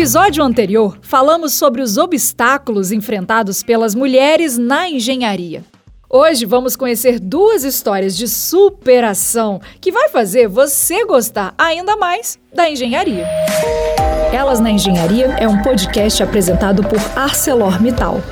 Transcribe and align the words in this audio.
episódio 0.00 0.42
anterior, 0.42 0.98
falamos 1.02 1.52
sobre 1.52 1.82
os 1.82 1.98
obstáculos 1.98 2.90
enfrentados 2.90 3.62
pelas 3.62 3.94
mulheres 3.94 4.56
na 4.56 4.88
engenharia. 4.88 5.62
Hoje 6.08 6.46
vamos 6.46 6.74
conhecer 6.74 7.20
duas 7.20 7.64
histórias 7.64 8.16
de 8.16 8.26
superação 8.26 9.60
que 9.78 9.92
vai 9.92 10.08
fazer 10.08 10.48
você 10.48 11.04
gostar 11.04 11.52
ainda 11.58 11.98
mais 11.98 12.38
da 12.50 12.70
engenharia. 12.70 13.26
Elas 14.32 14.58
na 14.58 14.70
Engenharia 14.70 15.26
é 15.38 15.46
um 15.46 15.60
podcast 15.60 16.22
apresentado 16.22 16.82
por 16.82 16.98
ArcelorMittal. 17.14 18.22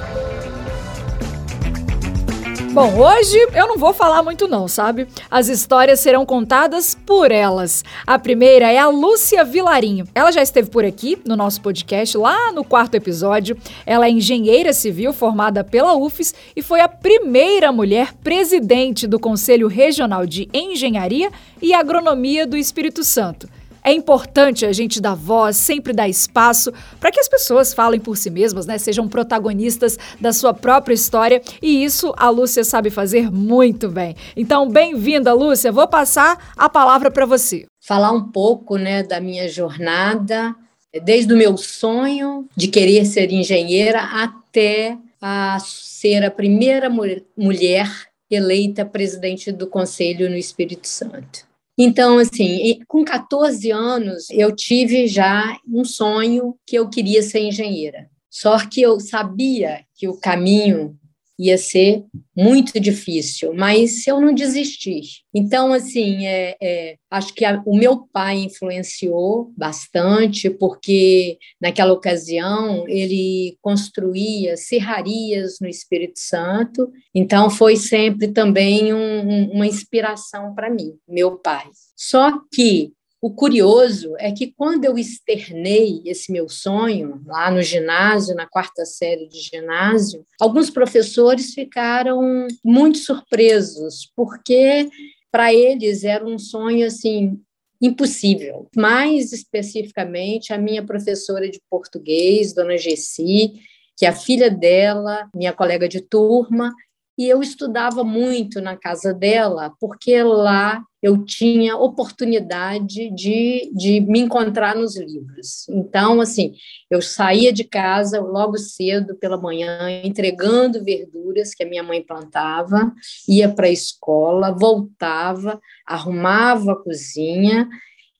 Bom, 2.79 2.97
hoje 2.97 3.37
eu 3.57 3.67
não 3.67 3.77
vou 3.77 3.93
falar 3.93 4.23
muito 4.23 4.47
não, 4.47 4.69
sabe? 4.69 5.09
As 5.29 5.49
histórias 5.49 5.99
serão 5.99 6.25
contadas 6.25 6.95
por 6.95 7.33
elas. 7.33 7.85
A 8.07 8.21
primeira 8.21 8.71
é 8.71 8.79
a 8.79 8.87
Lúcia 8.87 9.45
Vilarinho. 9.45 10.07
Ela 10.15 10.31
já 10.31 10.41
esteve 10.41 10.71
por 10.71 10.85
aqui 10.85 11.19
no 11.27 11.35
nosso 11.35 11.61
podcast, 11.61 12.17
lá 12.17 12.53
no 12.53 12.63
quarto 12.63 12.95
episódio. 12.95 13.59
Ela 13.85 14.07
é 14.07 14.11
engenheira 14.11 14.73
civil 14.73 15.13
formada 15.13 15.65
pela 15.65 15.97
UFES 15.97 16.33
e 16.55 16.63
foi 16.63 16.81
a 16.81 16.87
primeira 16.87 17.73
mulher 17.73 18.15
presidente 18.23 19.09
do 19.09 19.19
Conselho 19.19 19.67
Regional 19.67 20.25
de 20.25 20.49
Engenharia 20.55 21.33
e 21.61 21.75
Agronomia 21.75 22.47
do 22.47 22.57
Espírito 22.57 23.03
Santo. 23.03 23.49
É 23.83 23.93
importante 23.93 24.67
a 24.67 24.73
gente 24.73 25.01
dar 25.01 25.15
voz, 25.15 25.57
sempre 25.57 25.93
dar 25.93 26.09
espaço 26.09 26.73
para 27.01 27.11
que 27.11 27.21
as 27.21 27.29
pessoas 27.29 27.73
falem 27.73 28.01
por 28.01 28.17
si 28.17 28.31
mesmas, 28.31 28.67
né? 28.67 28.79
Sejam 28.79 29.09
protagonistas 29.09 29.99
da 30.21 30.33
sua 30.33 30.53
própria 30.53 30.95
história 30.95 31.43
e 31.63 31.85
isso 31.85 32.13
a 32.17 32.29
Lúcia 32.31 32.65
sabe 32.65 32.91
fazer 32.91 33.31
muito 33.31 33.89
bem. 33.89 34.15
Então, 34.37 34.69
bem-vinda, 34.69 35.33
Lúcia. 35.33 35.73
Vou 35.73 35.89
passar 35.89 36.53
a 36.57 36.69
palavra 36.69 37.11
para 37.11 37.27
você. 37.27 37.67
Falar 37.81 38.13
um 38.13 38.31
pouco, 38.31 38.77
né, 38.77 39.03
da 39.03 39.21
minha 39.21 39.49
jornada, 39.49 40.55
desde 41.03 41.33
o 41.33 41.37
meu 41.37 41.57
sonho 41.57 42.47
de 42.57 42.69
querer 42.69 43.05
ser 43.05 43.33
engenheira 43.33 44.01
até 44.01 44.97
a 45.21 45.59
ser 45.61 46.25
a 46.25 46.31
primeira 46.31 46.89
mulher 47.37 47.91
eleita 48.31 48.85
presidente 48.85 49.51
do 49.51 49.67
Conselho 49.67 50.29
no 50.29 50.37
Espírito 50.37 50.87
Santo. 50.87 51.48
Então, 51.81 52.19
assim, 52.19 52.81
com 52.89 53.05
14 53.05 53.71
anos, 53.71 54.29
eu 54.31 54.55
tive 54.55 55.07
já 55.07 55.57
um 55.73 55.85
sonho 55.85 56.57
que 56.67 56.77
eu 56.77 56.91
queria 56.91 57.23
ser 57.23 57.39
engenheira. 57.39 58.11
Só 58.29 58.59
que 58.67 58.83
eu 58.83 58.99
sabia 58.99 59.85
que 59.95 60.09
o 60.09 60.19
caminho 60.19 60.99
ia 61.39 61.57
ser 61.57 62.05
muito 62.37 62.81
difícil, 62.81 63.55
mas 63.55 64.07
eu 64.07 64.21
não 64.21 64.35
desisti. 64.35 65.01
Então, 65.33 65.73
assim, 65.73 66.27
é, 66.27 66.57
é 66.61 66.97
acho 67.11 67.33
que 67.33 67.45
a, 67.45 67.63
o 67.65 67.77
meu 67.77 68.09
pai 68.13 68.39
influenciou 68.39 69.53
bastante, 69.57 70.51
porque 70.51 71.39
naquela 71.61 71.93
ocasião 71.93 72.87
ele 72.89 73.57
construía 73.63 74.57
serrarias 74.57 75.59
no 75.61 75.69
Espírito 75.69 76.19
Santo, 76.19 76.91
então 77.15 77.49
foi 77.49 77.77
sempre 77.77 78.29
também 78.29 78.93
um, 78.93 79.51
uma 79.53 79.67
inspiração 79.67 80.55
para 80.55 80.71
mim, 80.71 80.95
meu 81.09 81.39
pai. 81.39 81.67
Só 81.97 82.41
que 82.53 82.93
o 83.21 83.33
curioso 83.33 84.15
é 84.19 84.31
que 84.31 84.53
quando 84.57 84.85
eu 84.85 84.97
externei 84.97 86.03
esse 86.05 86.31
meu 86.31 86.49
sonho 86.49 87.21
lá 87.27 87.51
no 87.51 87.61
ginásio, 87.63 88.35
na 88.37 88.47
quarta 88.47 88.85
série 88.85 89.27
de 89.27 89.41
ginásio, 89.41 90.25
alguns 90.41 90.71
professores 90.71 91.53
ficaram 91.53 92.47
muito 92.65 92.99
surpresos, 92.99 94.11
porque 94.15 94.89
para 95.33 95.53
eles 95.53 96.05
era 96.05 96.25
um 96.25 96.39
sonho 96.39 96.87
assim 96.87 97.41
impossível. 97.81 98.69
Mais 98.77 99.33
especificamente, 99.33 100.53
a 100.53 100.59
minha 100.59 100.85
professora 100.85 101.49
de 101.49 101.61
português, 101.69 102.53
dona 102.53 102.79
Gessi, 102.79 103.55
que 103.97 104.07
é 104.07 104.09
a 104.09 104.15
filha 104.15 104.51
dela, 104.51 105.29
minha 105.35 105.53
colega 105.53 105.89
de 105.89 106.01
turma, 106.01 106.73
e 107.19 107.29
eu 107.29 107.43
estudava 107.43 108.05
muito 108.05 108.61
na 108.61 108.77
casa 108.77 109.13
dela, 109.13 109.73
porque 109.81 110.23
lá 110.23 110.85
eu 111.03 111.25
tinha 111.25 111.77
oportunidade 111.77 113.11
de, 113.15 113.71
de 113.75 114.01
me 114.01 114.21
encontrar 114.21 114.75
nos 114.75 114.97
livros. 114.97 115.69
Então, 115.69 116.21
assim, 116.21 116.55
eu 116.91 117.01
saía 117.01 117.53
de 117.53 117.65
casa 117.65 118.21
logo 118.21 118.59
cedo 118.59 119.15
pela 119.17 119.41
manhã, 119.41 119.91
entregando 120.03 120.83
verduras 120.83 121.55
que 121.55 121.63
a 121.63 121.69
minha 121.69 121.83
mãe 121.83 122.03
plantava, 122.03 122.93
ia 123.29 123.49
para 123.49 123.67
a 123.67 123.71
escola, 123.71 124.51
voltava, 124.51 125.61
arrumava 125.87 126.73
a 126.73 126.77
cozinha 126.77 127.69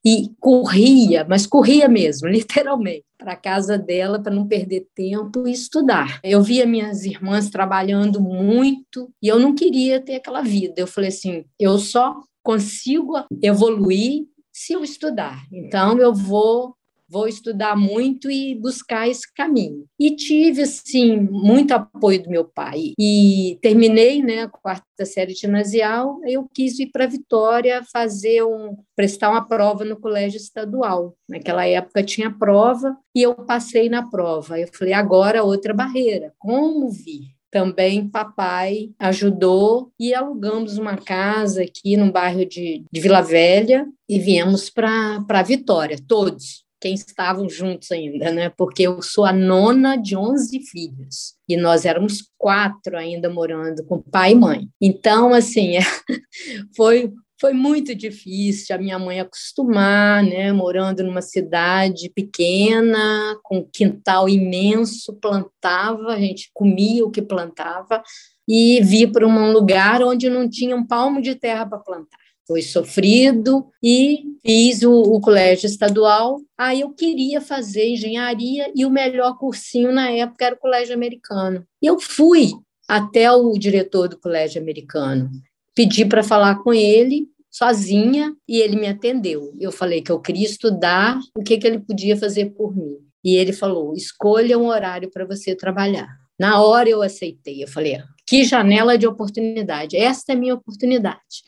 e 0.05 0.31
corria, 0.41 1.27
mas 1.29 1.47
corria 1.47 1.89
mesmo, 1.89 2.29
literalmente, 2.31 3.05
para 3.19 3.33
a 3.33 3.37
casa 3.37 3.77
dela 3.77 4.21
para 4.23 4.33
não 4.33 4.47
perder 4.47 4.87
tempo 4.95 5.47
e 5.49 5.53
estudar. 5.53 6.21
Eu 6.23 6.41
via 6.41 6.65
minhas 6.65 7.05
irmãs 7.05 7.51
trabalhando 7.51 8.21
muito 8.21 9.11
e 9.21 9.27
eu 9.27 9.41
não 9.41 9.55
queria 9.55 10.01
ter 10.01 10.15
aquela 10.15 10.41
vida. 10.41 10.75
Eu 10.77 10.87
falei 10.87 11.09
assim, 11.09 11.45
eu 11.59 11.79
só 11.79 12.15
consigo 12.49 13.13
evoluir 13.43 14.25
se 14.51 14.73
eu 14.73 14.83
estudar. 14.83 15.45
Então 15.53 15.99
eu 15.99 16.15
vou 16.15 16.75
vou 17.11 17.27
estudar 17.27 17.75
muito 17.75 18.31
e 18.31 18.55
buscar 18.55 19.09
esse 19.09 19.33
caminho. 19.33 19.87
E 19.99 20.15
tive, 20.15 20.61
assim, 20.61 21.17
muito 21.17 21.73
apoio 21.73 22.23
do 22.23 22.29
meu 22.29 22.45
pai. 22.45 22.93
E 22.99 23.59
terminei, 23.63 24.23
né, 24.23 24.43
a 24.43 24.49
quarta 24.49 25.07
série 25.07 25.33
ginasial, 25.33 26.21
eu 26.27 26.47
quis 26.53 26.79
ir 26.79 26.89
para 26.89 27.07
Vitória 27.07 27.83
fazer 27.91 28.43
um, 28.43 28.77
prestar 28.95 29.31
uma 29.31 29.49
prova 29.49 29.87
no 29.87 29.99
colégio 29.99 30.37
estadual. 30.37 31.17
Naquela 31.27 31.67
época 31.67 32.03
tinha 32.03 32.31
prova 32.31 32.95
e 33.15 33.23
eu 33.23 33.35
passei 33.35 33.89
na 33.89 34.07
prova. 34.07 34.61
Eu 34.61 34.69
falei, 34.71 34.93
agora 34.93 35.43
outra 35.43 35.73
barreira, 35.73 36.35
como 36.39 36.91
vir? 36.91 37.38
Também 37.51 38.09
papai 38.09 38.91
ajudou 38.99 39.93
e 39.99 40.15
alugamos 40.15 40.79
uma 40.79 40.97
casa 40.97 41.63
aqui 41.63 41.97
no 41.97 42.13
bairro 42.13 42.45
de, 42.45 42.85
de 42.91 43.01
Vila 43.01 43.23
Velha 43.23 43.87
e 44.09 44.19
viemos 44.19 44.71
para 44.71 45.43
Vitória, 45.43 45.99
todos 46.07 46.67
quem 46.81 46.95
estavam 46.95 47.49
juntos 47.49 47.91
ainda, 47.91 48.31
né? 48.31 48.51
Porque 48.51 48.85
eu 48.85 49.03
sou 49.03 49.25
a 49.25 49.33
nona 49.33 49.97
de 49.97 50.17
11 50.17 50.61
filhos 50.61 51.35
e 51.49 51.57
nós 51.57 51.85
éramos 51.85 52.31
quatro 52.37 52.97
ainda 52.97 53.29
morando 53.29 53.85
com 53.85 54.01
pai 54.01 54.33
e 54.33 54.35
mãe. 54.37 54.69
Então, 54.81 55.35
assim, 55.35 55.73
foi 56.77 57.13
foi 57.41 57.53
muito 57.53 57.95
difícil 57.95 58.75
a 58.75 58.79
minha 58.79 58.99
mãe 58.99 59.21
acostumar, 59.21 60.23
né, 60.23 60.53
morando 60.53 61.03
numa 61.03 61.23
cidade 61.23 62.11
pequena, 62.15 63.37
com 63.43 63.65
quintal 63.65 64.29
imenso, 64.29 65.15
plantava, 65.21 66.09
a 66.09 66.19
gente 66.19 66.51
comia 66.53 67.05
o 67.05 67.11
que 67.11 67.23
plantava 67.23 68.03
e 68.49 68.81
vir 68.83 69.13
para 69.13 69.27
um 69.27 69.53
lugar 69.53 70.03
onde 70.03 70.29
não 70.29 70.49
tinha 70.49 70.75
um 70.75 70.87
palmo 70.87 71.21
de 71.21 71.35
terra 71.35 71.67
para 71.67 71.79
plantar 71.79 72.19
foi 72.49 72.63
sofrido 72.63 73.67
e 73.85 74.23
fiz 74.43 74.83
o, 74.83 74.91
o, 74.91 75.21
colégio 75.21 75.67
estadual. 75.67 76.41
Aí 76.57 76.81
eu 76.81 76.91
queria 76.95 77.43
fazer 77.43 77.91
engenharia 77.91 78.73
e 78.75 78.87
o 78.87 78.91
melhor 78.91 79.37
cursinho 79.37 79.93
na 79.93 80.11
época 80.11 80.47
era 80.47 80.55
o 80.55 80.59
colégio 80.59 80.95
americano. 80.95 81.63
E 81.83 81.87
eu 81.87 82.01
fui 82.01 82.53
até 82.89 83.31
o 83.31 83.53
diretor 83.53 84.09
do 84.09 84.19
colégio 84.19 84.63
americano, 84.63 85.31
pedi 85.79 86.05
para 86.05 86.25
falar 86.25 86.57
com 86.65 86.75
ele 86.75 87.29
sozinha 87.49 88.35
e 88.49 88.59
ele 88.61 88.75
me 88.75 88.89
atendeu. 88.89 89.55
Eu 89.61 89.71
falei 89.71 90.03
que 90.03 90.11
eu 90.11 90.19
queria 90.19 90.45
estudar, 90.45 91.17
o 91.37 91.43
que, 91.45 91.57
que 91.57 91.65
ele 91.65 91.79
podia 91.79 92.17
fazer 92.17 92.47
por 92.47 92.77
mim. 92.77 92.97
E 93.25 93.37
ele 93.37 93.53
falou: 93.53 93.95
escolha 93.95 94.59
um 94.59 94.67
horário 94.67 95.09
para 95.09 95.25
você 95.25 95.55
trabalhar. 95.55 96.09
Na 96.37 96.61
hora 96.61 96.89
eu 96.89 97.01
aceitei. 97.01 97.63
Eu 97.63 97.69
falei: 97.69 97.97
que 98.27 98.43
janela 98.43 98.99
de 98.99 99.07
oportunidade, 99.07 99.97
esta 99.97 100.33
é 100.33 100.35
a 100.35 100.39
minha 100.39 100.55
oportunidade. 100.55 101.45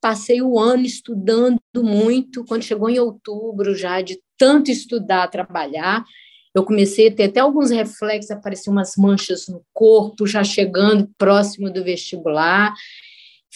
Passei 0.00 0.42
o 0.42 0.58
ano 0.58 0.84
estudando 0.84 1.60
muito. 1.76 2.44
Quando 2.46 2.64
chegou 2.64 2.90
em 2.90 2.98
outubro, 2.98 3.76
já 3.76 4.00
de 4.00 4.18
tanto 4.36 4.68
estudar, 4.72 5.28
trabalhar, 5.28 6.04
eu 6.52 6.64
comecei 6.64 7.06
a 7.06 7.14
ter 7.14 7.24
até 7.24 7.38
alguns 7.38 7.70
reflexos, 7.70 8.32
apareciam 8.32 8.72
umas 8.72 8.94
manchas 8.98 9.46
no 9.46 9.64
corpo, 9.72 10.26
já 10.26 10.42
chegando 10.42 11.08
próximo 11.16 11.72
do 11.72 11.84
vestibular. 11.84 12.74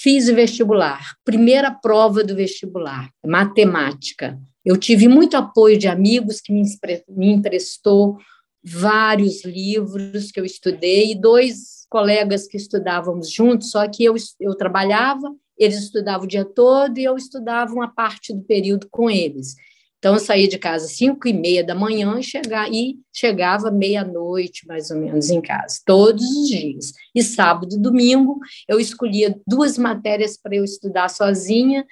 Fiz 0.01 0.29
o 0.29 0.35
vestibular, 0.35 1.17
primeira 1.25 1.71
prova 1.71 2.23
do 2.23 2.37
vestibular, 2.37 3.11
matemática. 3.27 4.39
Eu 4.65 4.77
tive 4.77 5.09
muito 5.09 5.37
apoio 5.37 5.77
de 5.77 5.89
amigos 5.89 6.41
que 6.41 6.53
me 6.53 7.33
emprestou 7.33 8.19
vários 8.63 9.45
livros 9.45 10.31
que 10.31 10.39
eu 10.39 10.45
estudei 10.45 11.13
e 11.13 11.21
dois 11.21 11.87
colegas 11.91 12.47
que 12.47 12.57
estudávamos 12.57 13.31
juntos, 13.31 13.71
só 13.71 13.89
que 13.89 14.05
eu, 14.05 14.15
eu 14.39 14.55
trabalhava 14.55 15.35
eles 15.59 15.79
estudavam 15.79 16.25
o 16.25 16.29
dia 16.29 16.45
todo 16.45 16.99
e 16.99 17.05
eu 17.05 17.17
estudava 17.17 17.75
uma 17.75 17.89
parte 17.89 18.33
do 18.33 18.43
período 18.43 18.87
com 18.91 19.11
eles. 19.11 19.57
Então, 19.99 20.15
eu 20.15 20.21
saía 20.21 20.47
de 20.47 20.59
casa 20.59 20.87
às 20.87 20.93
cinco 20.93 21.27
e 21.27 21.33
meia 21.33 21.65
da 21.65 21.75
manhã 21.75 22.19
e, 22.19 22.23
chegar, 22.23 22.73
e 22.73 22.99
chegava 23.13 23.71
meia-noite, 23.71 24.67
mais 24.67 24.91
ou 24.91 24.97
menos, 24.99 25.29
em 25.29 25.41
casa, 25.41 25.81
todos 25.85 26.25
os 26.25 26.49
dias. 26.49 26.93
E 27.15 27.23
sábado 27.23 27.75
e 27.75 27.79
domingo, 27.79 28.39
eu 28.69 28.79
escolhia 28.79 29.37
duas 29.47 29.77
matérias 29.77 30.39
para 30.41 30.55
eu 30.55 30.63
estudar 30.63 31.09
sozinha, 31.09 31.85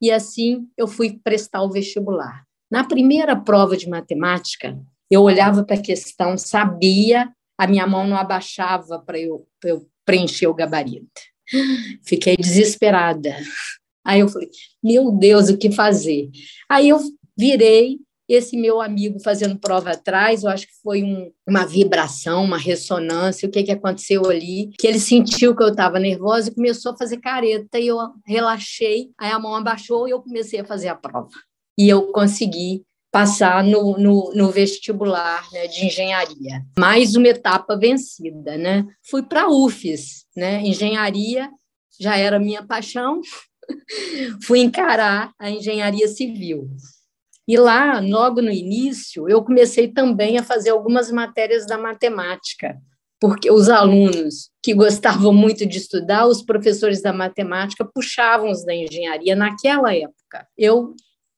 e 0.00 0.10
assim 0.10 0.66
eu 0.76 0.88
fui 0.88 1.20
prestar 1.22 1.62
o 1.62 1.70
vestibular. 1.70 2.44
Na 2.70 2.82
primeira 2.82 3.36
prova 3.36 3.76
de 3.76 3.88
matemática, 3.88 4.76
Eu 5.10 5.22
olhava 5.22 5.62
para 5.64 5.76
a 5.76 5.82
questão, 5.82 6.36
sabia, 6.36 7.30
a 7.58 7.66
minha 7.66 7.86
mão 7.86 8.06
não 8.06 8.16
abaixava 8.16 8.98
para 8.98 9.18
eu, 9.18 9.46
eu 9.64 9.86
preencher 10.04 10.46
o 10.46 10.54
gabarito. 10.54 11.20
Fiquei 12.02 12.36
desesperada. 12.36 13.36
Aí 14.04 14.20
eu 14.20 14.28
falei, 14.28 14.50
meu 14.82 15.12
Deus, 15.12 15.48
o 15.48 15.56
que 15.56 15.70
fazer? 15.70 16.30
Aí 16.68 16.88
eu 16.88 16.98
virei 17.36 17.98
esse 18.28 18.56
meu 18.56 18.80
amigo 18.80 19.20
fazendo 19.20 19.58
prova 19.58 19.92
atrás, 19.92 20.42
eu 20.42 20.50
acho 20.50 20.66
que 20.66 20.72
foi 20.82 21.02
um, 21.02 21.30
uma 21.46 21.66
vibração, 21.66 22.42
uma 22.42 22.56
ressonância, 22.56 23.46
o 23.46 23.50
que, 23.50 23.62
que 23.62 23.72
aconteceu 23.72 24.26
ali, 24.30 24.70
que 24.78 24.86
ele 24.86 24.98
sentiu 24.98 25.54
que 25.54 25.62
eu 25.62 25.68
estava 25.68 25.98
nervosa 25.98 26.48
e 26.48 26.54
começou 26.54 26.92
a 26.92 26.96
fazer 26.96 27.18
careta, 27.18 27.78
e 27.78 27.88
eu 27.88 27.98
relaxei, 28.26 29.10
aí 29.18 29.30
a 29.30 29.38
mão 29.38 29.54
abaixou 29.54 30.08
e 30.08 30.12
eu 30.12 30.22
comecei 30.22 30.60
a 30.60 30.64
fazer 30.64 30.88
a 30.88 30.94
prova. 30.94 31.28
E 31.78 31.88
eu 31.88 32.12
consegui 32.12 32.82
passar 33.12 33.62
no, 33.62 33.96
no, 33.98 34.32
no 34.34 34.50
vestibular 34.50 35.46
né, 35.52 35.68
de 35.68 35.86
engenharia. 35.86 36.64
Mais 36.76 37.14
uma 37.14 37.28
etapa 37.28 37.76
vencida, 37.76 38.56
né? 38.56 38.84
Fui 39.08 39.22
para 39.22 39.42
a 39.42 39.48
UFES, 39.48 40.24
né? 40.36 40.60
Engenharia 40.62 41.48
já 42.00 42.16
era 42.16 42.40
minha 42.40 42.66
paixão, 42.66 43.20
fui 44.42 44.60
encarar 44.60 45.32
a 45.38 45.48
engenharia 45.48 46.08
civil. 46.08 46.68
E 47.46 47.56
lá, 47.58 48.00
logo 48.00 48.40
no 48.40 48.50
início, 48.50 49.28
eu 49.28 49.42
comecei 49.44 49.88
também 49.88 50.38
a 50.38 50.42
fazer 50.42 50.70
algumas 50.70 51.10
matérias 51.10 51.66
da 51.66 51.76
matemática, 51.76 52.76
porque 53.20 53.50
os 53.50 53.68
alunos 53.68 54.50
que 54.62 54.72
gostavam 54.74 55.32
muito 55.34 55.66
de 55.66 55.78
estudar, 55.78 56.26
os 56.26 56.42
professores 56.42 57.02
da 57.02 57.12
matemática 57.12 57.84
puxavam 57.84 58.50
os 58.50 58.64
da 58.64 58.74
engenharia 58.74 59.36
naquela 59.36 59.94
época. 59.94 60.46
Eu 60.56 60.94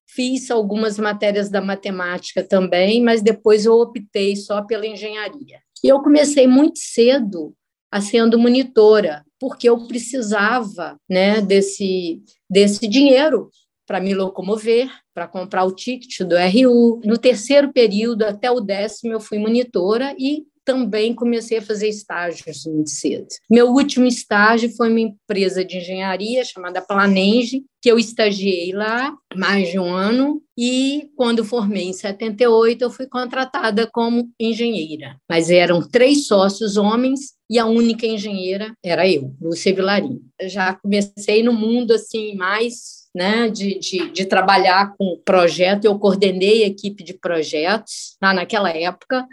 fiz 0.07 0.51
algumas 0.51 0.99
matérias 0.99 1.51
da 1.51 1.61
matemática 1.61 2.43
também, 2.43 3.03
mas 3.03 3.21
depois 3.21 3.67
eu 3.67 3.75
optei 3.75 4.37
só 4.37 4.63
pela 4.63 4.87
engenharia. 4.87 5.61
E 5.83 5.89
eu 5.89 6.01
comecei 6.01 6.47
muito 6.47 6.79
cedo 6.79 7.53
a 7.91 8.01
sendo 8.01 8.39
monitora, 8.39 9.25
porque 9.39 9.69
eu 9.69 9.87
precisava, 9.87 10.97
né, 11.09 11.41
desse 11.41 12.23
desse 12.49 12.87
dinheiro 12.87 13.51
para 13.87 14.01
me 14.01 14.15
locomover, 14.15 14.91
para 15.15 15.29
comprar 15.29 15.65
o 15.65 15.73
ticket 15.73 16.21
do 16.21 16.35
RU. 16.37 17.01
No 17.05 17.17
terceiro 17.17 17.73
período, 17.73 18.25
até 18.25 18.51
o 18.51 18.61
décimo, 18.61 19.13
eu 19.13 19.21
fui 19.21 19.39
monitora 19.39 20.15
e 20.19 20.45
também 20.67 21.15
comecei 21.15 21.59
a 21.59 21.63
fazer 21.63 21.89
estágios 21.89 22.67
muito 22.67 22.91
cedo. 22.91 23.29
Meu 23.49 23.69
último 23.69 24.05
estágio 24.05 24.69
foi 24.77 24.91
uma 24.91 25.01
empresa 25.01 25.65
de 25.65 25.79
engenharia 25.79 26.45
chamada 26.45 26.83
Planenge, 26.83 27.63
que 27.81 27.89
eu 27.89 27.97
estagiei 27.97 28.73
lá 28.73 29.17
mais 29.37 29.71
de 29.71 29.79
um 29.79 29.95
ano 29.95 30.43
e 30.59 31.09
quando 31.15 31.45
formei 31.45 31.85
em 31.85 31.93
78 31.93 32.83
eu 32.83 32.91
fui 32.91 33.07
contratada 33.07 33.89
como 33.93 34.29
engenheira. 34.41 35.17
Mas 35.31 35.51
eram 35.51 35.89
três 35.89 36.27
sócios 36.27 36.77
homens 36.77 37.37
e 37.49 37.61
a 37.61 37.67
única 37.67 38.05
engenheira 38.05 38.75
era 38.85 39.09
eu, 39.09 39.33
Lúcia 39.41 39.73
Vilarim. 39.73 40.21
Já 40.43 40.75
comecei 40.75 41.45
no 41.45 41.53
mundo 41.53 41.93
assim 41.93 42.35
mais 42.35 43.06
né, 43.17 43.49
de, 43.49 43.79
de, 43.79 44.11
de, 44.11 44.27
trabalhar 44.27 44.95
com 44.99 45.19
projeto. 45.25 45.87
Eu 45.87 45.99
coordenei 45.99 46.65
a 46.65 46.67
equipe 46.67 47.03
de 47.03 47.15
projetos 47.15 48.15
lá 48.23 48.35
naquela 48.35 48.69
época 48.69 49.27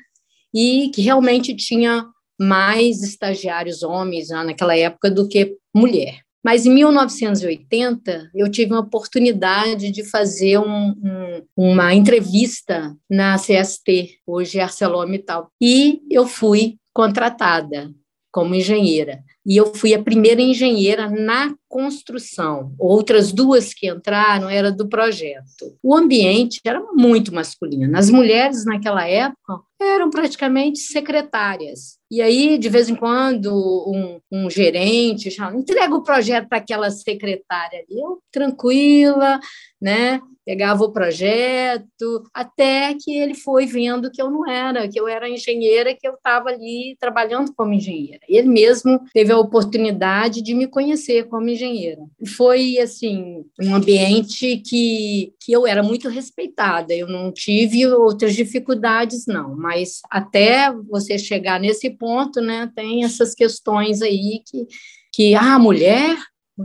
e 0.55 0.89
que 0.95 1.01
realmente 1.01 1.53
tinha 1.53 2.05
mais 2.39 3.03
estagiários 3.03 3.83
homens 3.83 4.29
lá 4.29 4.41
naquela 4.41 4.73
época 4.73 5.11
do 5.11 5.27
que 5.27 5.57
mulher. 5.75 6.21
Mas 6.41 6.65
em 6.65 6.73
1980 6.73 8.31
eu 8.33 8.49
tive 8.49 8.71
uma 8.71 8.79
oportunidade 8.79 9.91
de 9.91 10.09
fazer 10.09 10.57
um, 10.59 10.89
um, 10.89 11.43
uma 11.57 11.93
entrevista 11.93 12.95
na 13.09 13.35
CST, 13.35 14.19
hoje 14.25 14.59
é 14.59 14.63
ArcelorMittal, 14.63 15.49
e 15.61 15.99
eu 16.09 16.25
fui 16.25 16.77
contratada 16.93 17.91
como 18.31 18.55
engenheira. 18.55 19.21
E 19.45 19.57
eu 19.57 19.73
fui 19.75 19.93
a 19.93 20.01
primeira 20.01 20.41
engenheira 20.41 21.09
na 21.09 21.53
construção. 21.67 22.73
Outras 22.77 23.31
duas 23.31 23.73
que 23.73 23.89
entraram 23.89 24.49
era 24.49 24.71
do 24.71 24.87
projeto. 24.87 25.77
O 25.81 25.95
ambiente 25.95 26.61
era 26.63 26.79
muito 26.93 27.33
masculino. 27.33 27.97
As 27.97 28.09
mulheres 28.09 28.63
naquela 28.65 29.07
época 29.07 29.61
eram 29.81 30.09
praticamente 30.09 30.79
secretárias. 30.79 31.97
E 32.09 32.21
aí, 32.21 32.57
de 32.59 32.69
vez 32.69 32.89
em 32.89 32.95
quando, 32.95 33.51
um, 33.87 34.19
um 34.31 34.49
gerente 34.49 35.31
já 35.31 35.51
entrega 35.53 35.95
o 35.95 36.03
projeto 36.03 36.47
para 36.47 36.59
aquela 36.59 36.91
secretária 36.91 37.79
ali, 37.79 37.99
eu 37.99 38.19
tranquila, 38.31 39.39
né? 39.81 40.21
Pegava 40.45 40.83
o 40.83 40.91
projeto, 40.91 42.23
até 42.33 42.93
que 42.93 43.17
ele 43.17 43.33
foi 43.33 43.65
vendo 43.65 44.11
que 44.11 44.21
eu 44.21 44.29
não 44.29 44.47
era, 44.47 44.87
que 44.87 44.99
eu 44.99 45.07
era 45.07 45.27
engenheira, 45.27 45.95
que 45.95 46.07
eu 46.07 46.13
estava 46.13 46.49
ali 46.49 46.95
trabalhando 46.99 47.51
como 47.55 47.73
engenheira. 47.73 48.19
Ele 48.27 48.47
mesmo 48.47 48.99
teve 49.13 49.32
a 49.33 49.39
oportunidade 49.39 50.41
de 50.41 50.53
me 50.53 50.67
conhecer 50.67 51.27
como 51.27 51.49
engenheira. 51.49 52.01
Foi, 52.35 52.77
assim, 52.79 53.43
um 53.61 53.75
ambiente 53.75 54.57
que, 54.65 55.33
que 55.39 55.51
eu 55.51 55.67
era 55.67 55.83
muito 55.83 56.09
respeitada, 56.09 56.93
eu 56.93 57.07
não 57.07 57.31
tive 57.31 57.85
outras 57.87 58.35
dificuldades, 58.35 59.25
não, 59.25 59.55
mas 59.55 59.99
até 60.09 60.71
você 60.89 61.17
chegar 61.17 61.59
nesse 61.59 61.89
ponto, 61.89 62.41
né, 62.41 62.71
tem 62.75 63.03
essas 63.03 63.33
questões 63.33 64.01
aí 64.01 64.41
que, 64.45 64.67
que 65.11 65.35
ah, 65.35 65.55
a 65.55 65.59
mulher 65.59 66.17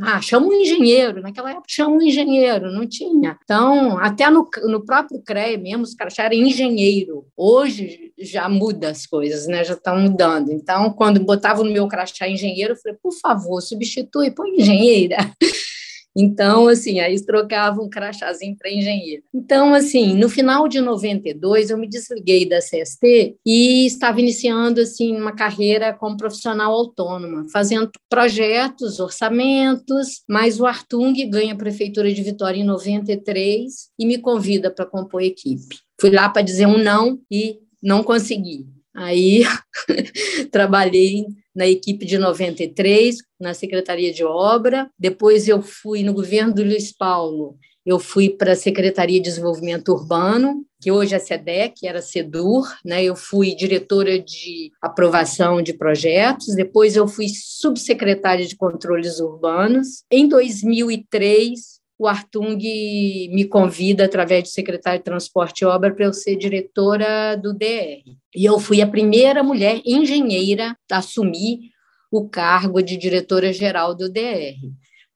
ah, 0.02 0.20
chama 0.20 0.46
um 0.46 0.52
engenheiro. 0.52 1.22
Naquela 1.22 1.50
época 1.50 1.66
chama 1.68 1.96
um 1.96 2.02
engenheiro, 2.02 2.70
não 2.70 2.86
tinha. 2.86 3.38
Então, 3.42 3.98
até 3.98 4.28
no, 4.28 4.48
no 4.64 4.84
próprio 4.84 5.22
CREA 5.22 5.56
mesmo, 5.56 5.82
os 5.82 5.94
caras 5.94 6.18
eram 6.18 6.34
engenheiro. 6.34 7.26
Hoje 7.36 8.12
já 8.18 8.48
muda 8.48 8.90
as 8.90 9.06
coisas, 9.06 9.46
né? 9.46 9.64
Já 9.64 9.74
estão 9.74 9.98
mudando. 9.98 10.52
Então, 10.52 10.92
quando 10.92 11.20
botava 11.20 11.62
no 11.64 11.72
meu 11.72 11.88
crachá 11.88 12.28
engenheiro, 12.28 12.74
eu 12.74 12.76
falei, 12.76 12.98
por 13.02 13.12
favor, 13.12 13.60
substitui, 13.60 14.30
põe 14.30 14.50
engenheira. 14.50 15.16
Então, 16.20 16.66
assim, 16.66 16.98
aí 16.98 17.24
trocavam 17.24 17.84
um 17.84 17.88
crachazinho 17.88 18.56
para 18.58 18.72
engenheiro. 18.72 19.22
Então, 19.32 19.72
assim, 19.72 20.14
no 20.14 20.28
final 20.28 20.66
de 20.66 20.80
92, 20.80 21.70
eu 21.70 21.78
me 21.78 21.88
desliguei 21.88 22.48
da 22.48 22.58
CST 22.58 23.36
e 23.46 23.86
estava 23.86 24.18
iniciando, 24.20 24.80
assim, 24.80 25.16
uma 25.16 25.30
carreira 25.30 25.94
como 25.94 26.16
profissional 26.16 26.72
autônoma, 26.72 27.46
fazendo 27.52 27.88
projetos, 28.10 28.98
orçamentos, 28.98 30.24
mas 30.28 30.58
o 30.58 30.66
Artung 30.66 31.14
ganha 31.30 31.52
a 31.54 31.56
Prefeitura 31.56 32.12
de 32.12 32.20
Vitória 32.20 32.58
em 32.58 32.64
93 32.64 33.90
e 33.96 34.04
me 34.04 34.18
convida 34.18 34.72
para 34.72 34.84
compor 34.84 35.22
equipe. 35.22 35.76
Fui 36.00 36.10
lá 36.10 36.28
para 36.28 36.42
dizer 36.42 36.66
um 36.66 36.78
não 36.78 37.20
e 37.30 37.60
não 37.80 38.02
consegui. 38.02 38.66
Aí 38.98 39.44
trabalhei 40.50 41.24
na 41.54 41.68
equipe 41.68 42.04
de 42.04 42.18
93, 42.18 43.16
na 43.40 43.54
Secretaria 43.54 44.12
de 44.12 44.24
Obra. 44.24 44.90
Depois 44.98 45.46
eu 45.46 45.62
fui 45.62 46.02
no 46.02 46.12
governo 46.12 46.52
do 46.52 46.64
Luiz 46.64 46.92
Paulo, 46.92 47.56
eu 47.86 47.98
fui 47.98 48.28
para 48.28 48.52
a 48.52 48.56
Secretaria 48.56 49.18
de 49.18 49.30
Desenvolvimento 49.30 49.92
Urbano, 49.92 50.64
que 50.80 50.90
hoje 50.90 51.14
é 51.14 51.18
SEDEC, 51.18 51.86
era 51.86 52.02
SEDUR, 52.02 52.68
né? 52.84 53.02
Eu 53.02 53.16
fui 53.16 53.54
diretora 53.54 54.18
de 54.18 54.70
aprovação 54.82 55.62
de 55.62 55.72
projetos, 55.72 56.54
depois 56.54 56.96
eu 56.96 57.08
fui 57.08 57.26
subsecretária 57.28 58.46
de 58.46 58.56
controles 58.56 59.20
urbanos. 59.20 60.02
Em 60.10 60.28
2003, 60.28 61.77
o 61.98 62.06
Artung 62.06 62.56
me 62.56 63.44
convida, 63.44 64.04
através 64.04 64.44
do 64.44 64.48
secretário 64.48 65.00
de 65.00 65.04
Transporte 65.04 65.62
e 65.62 65.64
Obra, 65.64 65.92
para 65.92 66.04
eu 66.04 66.12
ser 66.12 66.36
diretora 66.36 67.36
do 67.36 67.52
DR. 67.52 68.04
E 68.34 68.44
eu 68.44 68.60
fui 68.60 68.80
a 68.80 68.86
primeira 68.86 69.42
mulher 69.42 69.82
engenheira 69.84 70.76
a 70.90 70.98
assumir 70.98 71.72
o 72.10 72.28
cargo 72.28 72.80
de 72.80 72.96
diretora-geral 72.96 73.94
do 73.94 74.08
DR. 74.08 74.56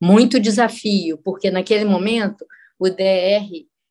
Muito 0.00 0.40
desafio, 0.40 1.18
porque 1.18 1.50
naquele 1.50 1.84
momento 1.84 2.44
o 2.78 2.88
DR 2.90 3.48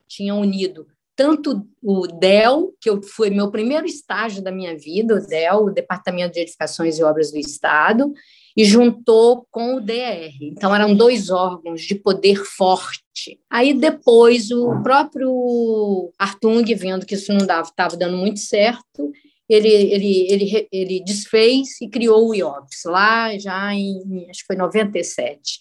tinha 0.08 0.36
unido 0.36 0.86
tanto 1.16 1.68
o 1.82 2.08
DEL, 2.08 2.74
que 2.82 3.02
foi 3.04 3.30
meu 3.30 3.52
primeiro 3.52 3.86
estágio 3.86 4.42
da 4.42 4.52
minha 4.52 4.78
vida, 4.78 5.16
o 5.16 5.20
DEL, 5.20 5.66
o 5.66 5.72
Departamento 5.72 6.34
de 6.34 6.42
Edificações 6.42 6.98
e 6.98 7.04
Obras 7.04 7.32
do 7.32 7.38
Estado, 7.38 8.12
e 8.56 8.66
juntou 8.66 9.46
com 9.50 9.76
o 9.76 9.82
DR. 9.82 10.34
Então, 10.42 10.74
eram 10.74 10.94
dois 10.94 11.30
órgãos 11.30 11.82
de 11.82 11.96
poder 11.96 12.44
forte. 12.44 13.40
Aí, 13.50 13.74
depois, 13.74 14.52
o 14.52 14.82
próprio 14.84 16.12
Artung, 16.18 16.64
vendo 16.76 17.06
que 17.06 17.16
isso 17.16 17.32
não 17.34 17.46
estava 17.46 17.98
dando 17.98 18.18
muito 18.18 18.40
certo, 18.40 19.12
ele, 19.48 19.70
ele, 19.70 20.32
ele, 20.32 20.68
ele 20.72 21.04
desfez 21.04 21.82
e 21.82 21.90
criou 21.90 22.30
o 22.30 22.36
IOPS, 22.36 22.84
lá 22.86 23.38
já 23.38 23.74
em, 23.74 24.30
acho 24.30 24.42
que 24.42 24.48
foi 24.48 24.56
97. 24.56 25.60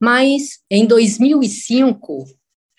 Mas, 0.00 0.60
em 0.70 0.86
2005, 0.86 2.24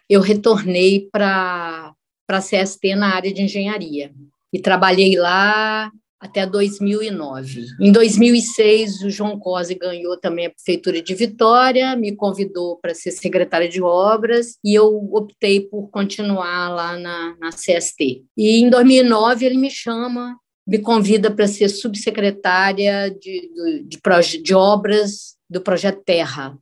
eu 0.10 0.22
retornei 0.22 1.10
para 1.12 1.94
a 2.30 2.40
CST 2.40 2.96
na 2.96 3.16
área 3.16 3.34
de 3.34 3.42
engenharia. 3.42 4.14
E 4.54 4.60
trabalhei 4.60 5.18
lá 5.18 5.92
até 6.20 6.46
2009. 6.46 7.66
Em 7.80 7.92
2006, 7.92 9.04
o 9.04 9.10
João 9.10 9.40
Cosi 9.40 9.76
ganhou 9.76 10.18
também 10.20 10.48
a 10.48 10.50
Prefeitura 10.50 11.02
de 11.02 11.14
Vitória, 11.14 11.96
me 11.96 12.16
convidou 12.16 12.78
para 12.78 12.96
ser 12.96 13.12
secretária 13.12 13.70
de 13.70 13.82
obras 13.82 14.58
e 14.64 14.74
eu 14.74 14.88
optei 15.12 15.62
por 15.62 15.90
continuar 15.90 16.70
lá 16.70 16.98
na, 16.98 17.36
na 17.40 17.50
CST. 17.50 18.24
E 18.36 18.60
em 18.60 18.70
2009 18.70 19.46
ele 19.46 19.58
me 19.58 19.70
chama, 19.70 20.36
me 20.66 20.80
convida 20.80 21.30
para 21.30 21.48
ser 21.48 21.70
subsecretária 21.70 23.12
de, 23.12 23.52
de, 23.88 24.00
de, 24.00 24.42
de 24.42 24.56
obras 24.56 25.38
do 25.50 25.62
Projeto 25.62 26.02
Terra. 26.04 26.58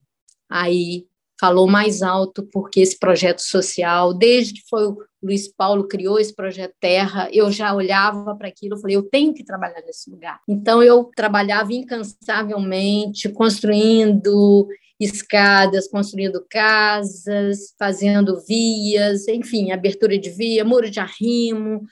Aí 0.49 1.05
falou 1.45 1.67
mais 1.67 2.01
alto 2.01 2.47
porque 2.51 2.79
esse 2.79 2.97
projeto 2.97 3.39
social, 3.39 4.15
desde 4.15 4.55
que 4.55 4.67
foi 4.67 4.87
o 4.87 4.97
Luiz 5.21 5.47
Paulo 5.47 5.87
criou 5.87 6.19
esse 6.19 6.33
projeto 6.33 6.73
Terra, 6.79 7.29
eu 7.31 7.51
já 7.51 7.73
olhava 7.73 8.35
para 8.35 8.47
aquilo, 8.47 8.75
eu 8.75 8.79
falei, 8.79 8.95
eu 8.95 9.03
tenho 9.03 9.31
que 9.31 9.43
trabalhar 9.43 9.81
nesse 9.85 10.09
lugar. 10.09 10.39
Então 10.49 10.81
eu 10.81 11.11
trabalhava 11.15 11.71
incansavelmente, 11.71 13.29
construindo 13.29 14.67
escadas, 14.99 15.87
construindo 15.87 16.43
casas, 16.49 17.75
fazendo 17.77 18.41
vias, 18.47 19.27
enfim, 19.27 19.71
abertura 19.71 20.17
de 20.17 20.31
via, 20.31 20.65
muro 20.65 20.89
de 20.89 20.99
arrimo, 20.99 21.83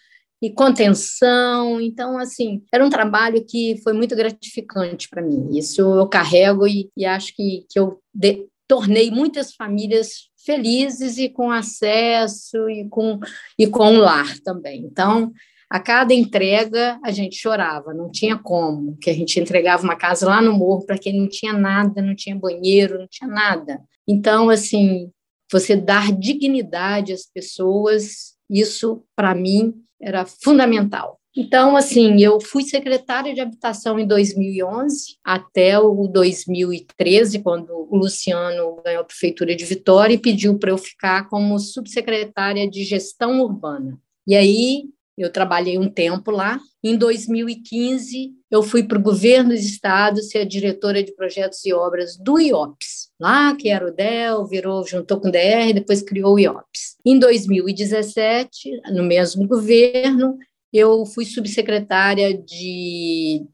e 0.42 0.50
contenção. 0.50 1.80
Então, 1.80 2.18
assim, 2.18 2.64
era 2.74 2.84
um 2.84 2.90
trabalho 2.90 3.46
que 3.46 3.80
foi 3.84 3.94
muito 3.94 4.16
gratificante 4.16 5.08
para 5.08 5.22
mim. 5.22 5.50
Isso 5.58 5.82
eu 5.82 6.08
carrego 6.08 6.68
e, 6.68 6.90
e 6.98 7.06
acho 7.06 7.36
que, 7.36 7.66
que 7.70 7.80
eu 7.80 8.00
de, 8.14 8.48
tornei 8.68 9.12
muitas 9.12 9.54
famílias 9.54 10.30
felizes 10.46 11.18
e 11.18 11.30
com 11.30 11.52
acesso 11.52 12.70
e 12.70 12.88
com, 12.90 13.20
e 13.58 13.68
com 13.68 13.92
um 13.92 13.98
lar 13.98 14.38
também. 14.44 14.82
Então, 14.82 15.32
a 15.70 15.80
cada 15.80 16.14
entrega 16.14 17.00
a 17.04 17.12
gente 17.12 17.36
chorava, 17.36 17.94
não 17.94 18.12
tinha 18.12 18.38
como, 18.38 18.98
que 18.98 19.10
a 19.10 19.14
gente 19.14 19.40
entregava 19.40 19.84
uma 19.84 19.96
casa 19.96 20.28
lá 20.28 20.42
no 20.42 20.54
morro 20.54 20.86
para 20.86 20.98
quem 20.98 21.20
não 21.20 21.28
tinha 21.28 21.54
nada, 21.54 22.02
não 22.02 22.16
tinha 22.16 22.36
banheiro, 22.36 23.00
não 23.00 23.08
tinha 23.08 23.30
nada. 23.30 23.82
Então, 24.08 24.50
assim, 24.50 25.10
você 25.52 25.76
dar 25.76 26.12
dignidade 26.12 27.14
às 27.14 27.26
pessoas, 27.26 28.36
isso 28.50 29.04
para 29.16 29.34
mim 29.34 29.74
era 30.02 30.26
fundamental. 30.26 31.20
Então, 31.36 31.76
assim, 31.76 32.22
eu 32.22 32.40
fui 32.40 32.64
secretária 32.64 33.34
de 33.34 33.42
habitação 33.42 33.98
em 33.98 34.06
2011 34.06 35.18
até 35.24 35.80
o 35.80 36.08
2013, 36.08 37.40
quando 37.40 37.72
o 37.72 37.96
Luciano 37.96 38.80
ganhou 38.84 39.02
a 39.02 39.06
prefeitura 39.06 39.56
de 39.56 39.66
Vitória 39.66 40.14
e 40.14 40.20
pediu 40.20 40.60
para 40.60 40.70
eu 40.70 40.78
ficar 40.78 41.28
como 41.30 41.58
subsecretária 41.58 42.70
de 42.70 42.84
gestão 42.84 43.42
urbana. 43.42 44.00
E 44.28 44.36
aí 44.36 44.84
eu 45.18 45.32
trabalhei 45.32 45.78
um 45.78 45.90
tempo 45.90 46.32
lá. 46.32 46.60
Em 46.84 46.98
2015, 46.98 48.32
eu 48.52 48.62
fui 48.62 48.84
para 48.84 48.98
o 48.98 49.02
governo 49.02 49.50
do 49.50 49.56
estado 49.56 50.22
ser 50.22 50.40
a 50.40 50.46
diretora 50.46 51.04
de 51.04 51.16
projetos 51.16 51.66
e 51.66 51.74
obras 51.74 52.18
do 52.18 52.40
IOPS, 52.40 53.10
lá 53.20 53.56
que 53.56 53.70
era 53.70 53.88
o 53.88 53.92
DEL, 53.92 54.46
virou, 54.46 54.86
juntou 54.86 55.20
com 55.20 55.30
o 55.30 55.32
DR, 55.32 55.74
depois 55.74 56.02
criou 56.02 56.36
o 56.36 56.40
IOPS. 56.40 56.98
Em 57.06 57.18
2017, 57.18 58.82
no 58.92 59.04
mesmo 59.04 59.48
governo, 59.48 60.38
eu 60.74 61.06
fui 61.06 61.24
subsecretária 61.24 62.36
de, 62.36 63.46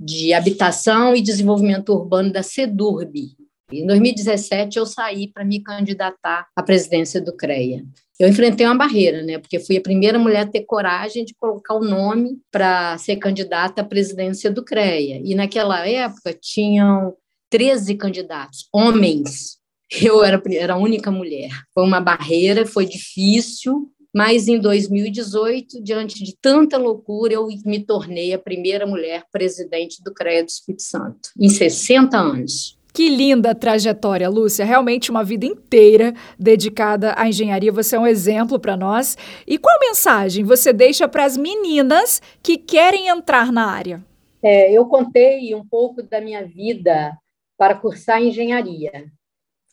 de 0.00 0.32
Habitação 0.32 1.14
e 1.14 1.20
Desenvolvimento 1.20 1.92
Urbano 1.92 2.32
da 2.32 2.42
SEDURB. 2.42 3.36
Em 3.70 3.86
2017, 3.86 4.78
eu 4.78 4.86
saí 4.86 5.28
para 5.28 5.44
me 5.44 5.60
candidatar 5.60 6.46
à 6.56 6.62
presidência 6.62 7.20
do 7.20 7.36
CREA. 7.36 7.84
Eu 8.18 8.28
enfrentei 8.28 8.64
uma 8.64 8.76
barreira, 8.76 9.22
né? 9.22 9.38
Porque 9.38 9.60
fui 9.60 9.76
a 9.76 9.80
primeira 9.80 10.18
mulher 10.18 10.40
a 10.40 10.46
ter 10.46 10.64
coragem 10.64 11.24
de 11.24 11.34
colocar 11.34 11.74
o 11.74 11.84
nome 11.84 12.38
para 12.50 12.96
ser 12.96 13.16
candidata 13.16 13.82
à 13.82 13.84
presidência 13.84 14.50
do 14.50 14.64
CREA. 14.64 15.20
E 15.22 15.34
naquela 15.34 15.86
época 15.86 16.32
tinham 16.32 17.14
13 17.50 17.94
candidatos, 17.96 18.68
homens. 18.72 19.58
Eu 20.02 20.24
era, 20.24 20.42
era 20.52 20.74
a 20.74 20.78
única 20.78 21.10
mulher. 21.10 21.50
Foi 21.74 21.84
uma 21.84 22.00
barreira, 22.00 22.66
foi 22.66 22.86
difícil, 22.86 23.90
mas 24.18 24.48
em 24.48 24.58
2018, 24.58 25.80
diante 25.80 26.24
de 26.24 26.36
tanta 26.36 26.76
loucura, 26.76 27.34
eu 27.34 27.46
me 27.64 27.78
tornei 27.78 28.34
a 28.34 28.38
primeira 28.38 28.84
mulher 28.84 29.22
presidente 29.30 30.02
do 30.02 30.12
CREA 30.12 30.42
do 30.42 30.48
Espírito 30.48 30.82
Santo, 30.82 31.30
em 31.38 31.48
60 31.48 32.18
anos. 32.18 32.76
Que 32.92 33.08
linda 33.08 33.54
trajetória, 33.54 34.28
Lúcia. 34.28 34.64
Realmente 34.64 35.08
uma 35.08 35.22
vida 35.22 35.46
inteira 35.46 36.12
dedicada 36.36 37.14
à 37.16 37.28
engenharia. 37.28 37.70
Você 37.70 37.94
é 37.94 38.00
um 38.00 38.06
exemplo 38.08 38.58
para 38.58 38.76
nós. 38.76 39.16
E 39.46 39.56
qual 39.56 39.78
mensagem 39.78 40.42
você 40.42 40.72
deixa 40.72 41.06
para 41.06 41.24
as 41.24 41.36
meninas 41.36 42.20
que 42.42 42.58
querem 42.58 43.06
entrar 43.06 43.52
na 43.52 43.70
área? 43.70 44.04
É, 44.42 44.72
eu 44.72 44.84
contei 44.86 45.54
um 45.54 45.64
pouco 45.64 46.02
da 46.02 46.20
minha 46.20 46.44
vida 46.44 47.16
para 47.56 47.76
cursar 47.76 48.20
engenharia. 48.20 49.12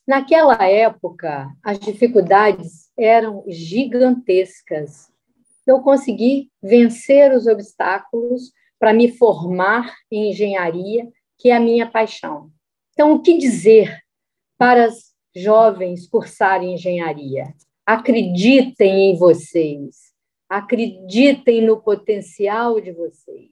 Naquela 0.08 0.64
época, 0.70 1.50
as 1.64 1.80
dificuldades 1.80 2.85
eram 2.98 3.44
gigantescas. 3.48 5.12
Eu 5.66 5.82
consegui 5.82 6.52
vencer 6.62 7.34
os 7.34 7.48
obstáculos 7.48 8.52
para 8.80 8.94
me 8.94 9.12
formar 9.12 9.94
em 10.12 10.32
engenharia, 10.32 11.08
que 11.38 11.50
é 11.50 11.56
a 11.56 11.60
minha 11.60 11.90
paixão. 11.90 12.52
Então, 12.94 13.14
o 13.14 13.22
que 13.22 13.38
dizer 13.38 14.00
para 14.58 14.86
as 14.86 15.14
jovens 15.36 16.08
cursarem 16.08 16.76
engenharia? 16.76 17.54
Acreditem 17.86 19.12
em 19.12 19.18
vocês, 19.18 20.14
acreditem 20.50 21.62
no 21.62 21.82
potencial 21.82 22.80
de 22.80 22.92
vocês, 22.92 23.52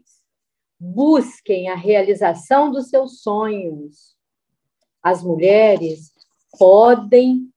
busquem 0.79 1.69
a 1.69 1.75
realização 1.75 2.71
dos 2.71 2.89
seus 2.89 3.21
sonhos. 3.21 4.15
As 5.01 5.23
mulheres 5.23 6.11
podem 6.57 7.52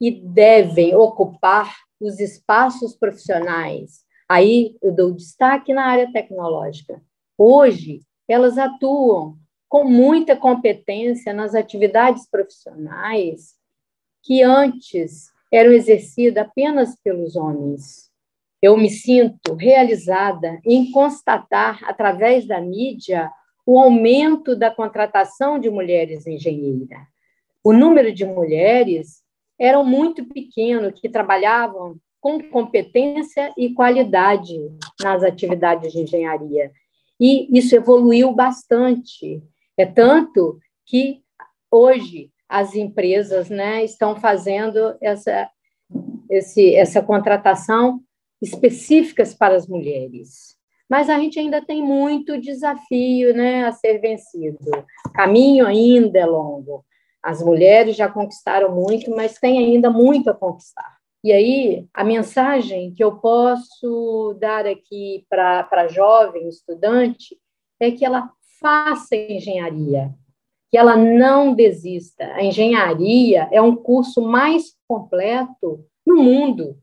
e 0.00 0.10
devem 0.10 0.94
ocupar 0.94 1.74
os 2.00 2.20
espaços 2.20 2.96
profissionais. 2.96 4.04
Aí 4.28 4.76
eu 4.82 4.94
dou 4.94 5.12
destaque 5.12 5.72
na 5.72 5.86
área 5.86 6.12
tecnológica. 6.12 7.02
Hoje, 7.36 8.00
elas 8.28 8.58
atuam 8.58 9.36
com 9.68 9.84
muita 9.84 10.36
competência 10.36 11.32
nas 11.32 11.54
atividades 11.54 12.28
profissionais 12.28 13.54
que 14.22 14.42
antes 14.42 15.30
eram 15.52 15.72
exercidas 15.72 16.44
apenas 16.44 16.94
pelos 17.02 17.36
homens. 17.36 18.08
Eu 18.60 18.76
me 18.76 18.90
sinto 18.90 19.54
realizada 19.54 20.60
em 20.64 20.90
constatar, 20.90 21.80
através 21.84 22.46
da 22.46 22.60
mídia, 22.60 23.30
o 23.64 23.78
aumento 23.78 24.56
da 24.56 24.70
contratação 24.70 25.58
de 25.58 25.70
mulheres 25.70 26.26
engenheiras. 26.26 27.06
O 27.62 27.72
número 27.72 28.12
de 28.12 28.24
mulheres 28.24 29.22
era 29.58 29.82
muito 29.82 30.24
pequeno 30.24 30.92
que 30.92 31.08
trabalhavam 31.08 31.96
com 32.20 32.42
competência 32.50 33.52
e 33.56 33.72
qualidade 33.72 34.56
nas 35.00 35.22
atividades 35.22 35.92
de 35.92 36.00
engenharia. 36.00 36.70
E 37.20 37.48
isso 37.56 37.74
evoluiu 37.74 38.32
bastante. 38.32 39.42
É 39.76 39.86
tanto 39.86 40.58
que 40.86 41.22
hoje 41.70 42.30
as 42.48 42.74
empresas 42.74 43.50
né, 43.50 43.84
estão 43.84 44.16
fazendo 44.16 44.96
essa, 45.00 45.50
esse, 46.30 46.74
essa 46.74 47.02
contratação 47.02 48.00
específicas 48.40 49.34
para 49.34 49.56
as 49.56 49.66
mulheres. 49.66 50.56
Mas 50.88 51.10
a 51.10 51.18
gente 51.18 51.38
ainda 51.38 51.60
tem 51.60 51.82
muito 51.82 52.40
desafio 52.40 53.34
né, 53.34 53.66
a 53.66 53.72
ser 53.72 53.98
vencido. 53.98 54.70
O 55.06 55.12
caminho 55.12 55.66
ainda 55.66 56.18
é 56.18 56.24
longo. 56.24 56.84
As 57.22 57.42
mulheres 57.42 57.96
já 57.96 58.08
conquistaram 58.08 58.74
muito, 58.74 59.10
mas 59.10 59.38
tem 59.38 59.58
ainda 59.58 59.90
muito 59.90 60.30
a 60.30 60.34
conquistar. 60.34 60.98
E 61.22 61.32
aí, 61.32 61.86
a 61.92 62.04
mensagem 62.04 62.94
que 62.94 63.02
eu 63.02 63.16
posso 63.16 64.36
dar 64.40 64.66
aqui 64.66 65.26
para 65.28 65.68
a 65.70 65.88
jovem 65.88 66.48
estudante 66.48 67.36
é 67.80 67.90
que 67.90 68.04
ela 68.04 68.30
faça 68.60 69.16
engenharia, 69.16 70.14
que 70.70 70.78
ela 70.78 70.96
não 70.96 71.54
desista. 71.54 72.24
A 72.34 72.44
engenharia 72.44 73.48
é 73.50 73.60
um 73.60 73.74
curso 73.74 74.22
mais 74.22 74.76
completo 74.86 75.84
no 76.06 76.16
mundo. 76.16 76.78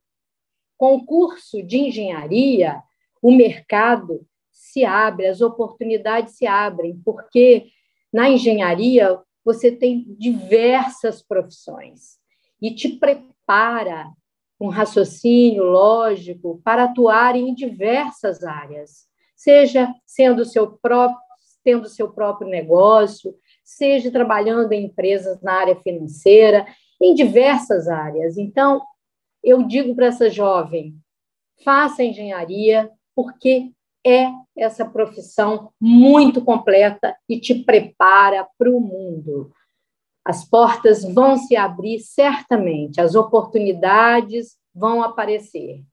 Com 0.77 0.95
o 0.95 1.05
curso 1.05 1.63
de 1.63 1.77
engenharia, 1.77 2.83
o 3.21 3.31
mercado 3.31 4.25
se 4.51 4.83
abre, 4.83 5.27
as 5.27 5.39
oportunidades 5.39 6.35
se 6.35 6.45
abrem, 6.45 7.01
porque 7.05 7.67
na 8.11 8.29
engenharia 8.29 9.17
você 9.45 9.71
tem 9.71 10.03
diversas 10.17 11.21
profissões 11.21 12.17
e 12.59 12.73
te 12.73 12.89
prepara 12.97 14.11
um 14.59 14.69
raciocínio 14.69 15.63
lógico 15.63 16.59
para 16.63 16.85
atuar 16.85 17.35
em 17.35 17.53
diversas 17.53 18.43
áreas, 18.43 19.05
seja 19.35 19.93
sendo 20.05 20.43
seu 20.43 20.71
próprio 20.71 21.23
tendo 21.63 21.89
seu 21.89 22.11
próprio 22.11 22.47
negócio, 22.47 23.35
seja 23.63 24.11
trabalhando 24.11 24.71
em 24.71 24.85
empresas 24.85 25.41
na 25.41 25.53
área 25.53 25.75
financeira, 25.75 26.67
em 27.01 27.15
diversas 27.15 27.87
áreas. 27.87 28.37
Então, 28.37 28.79
eu 29.43 29.63
digo 29.63 29.95
para 29.95 30.05
essa 30.05 30.29
jovem: 30.29 30.95
faça 31.63 32.03
engenharia, 32.03 32.91
porque 33.15 33.71
é 34.05 34.31
essa 34.55 34.85
profissão 34.85 35.71
muito 35.81 36.43
completa 36.43 37.15
e 37.27 37.39
te 37.39 37.55
prepara 37.55 38.47
para 38.57 38.69
o 38.69 38.79
mundo. 38.79 39.51
As 40.23 40.47
portas 40.47 41.03
vão 41.03 41.37
se 41.37 41.55
abrir 41.55 41.99
certamente, 41.99 43.01
as 43.01 43.15
oportunidades 43.15 44.57
vão 44.73 45.01
aparecer. 45.01 45.83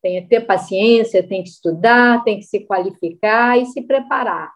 Tem 0.00 0.22
que 0.22 0.28
ter 0.28 0.40
paciência, 0.40 1.26
tem 1.26 1.42
que 1.42 1.48
estudar, 1.48 2.24
tem 2.24 2.38
que 2.38 2.44
se 2.44 2.60
qualificar 2.60 3.58
e 3.58 3.66
se 3.66 3.82
preparar. 3.82 4.52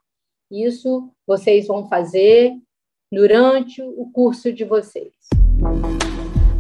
Isso 0.51 1.11
vocês 1.27 1.67
vão 1.67 1.89
fazer 1.89 2.53
durante 3.13 3.83
o 3.83 4.11
curso 4.13 4.53
de 4.53 4.65
vocês. 4.65 5.15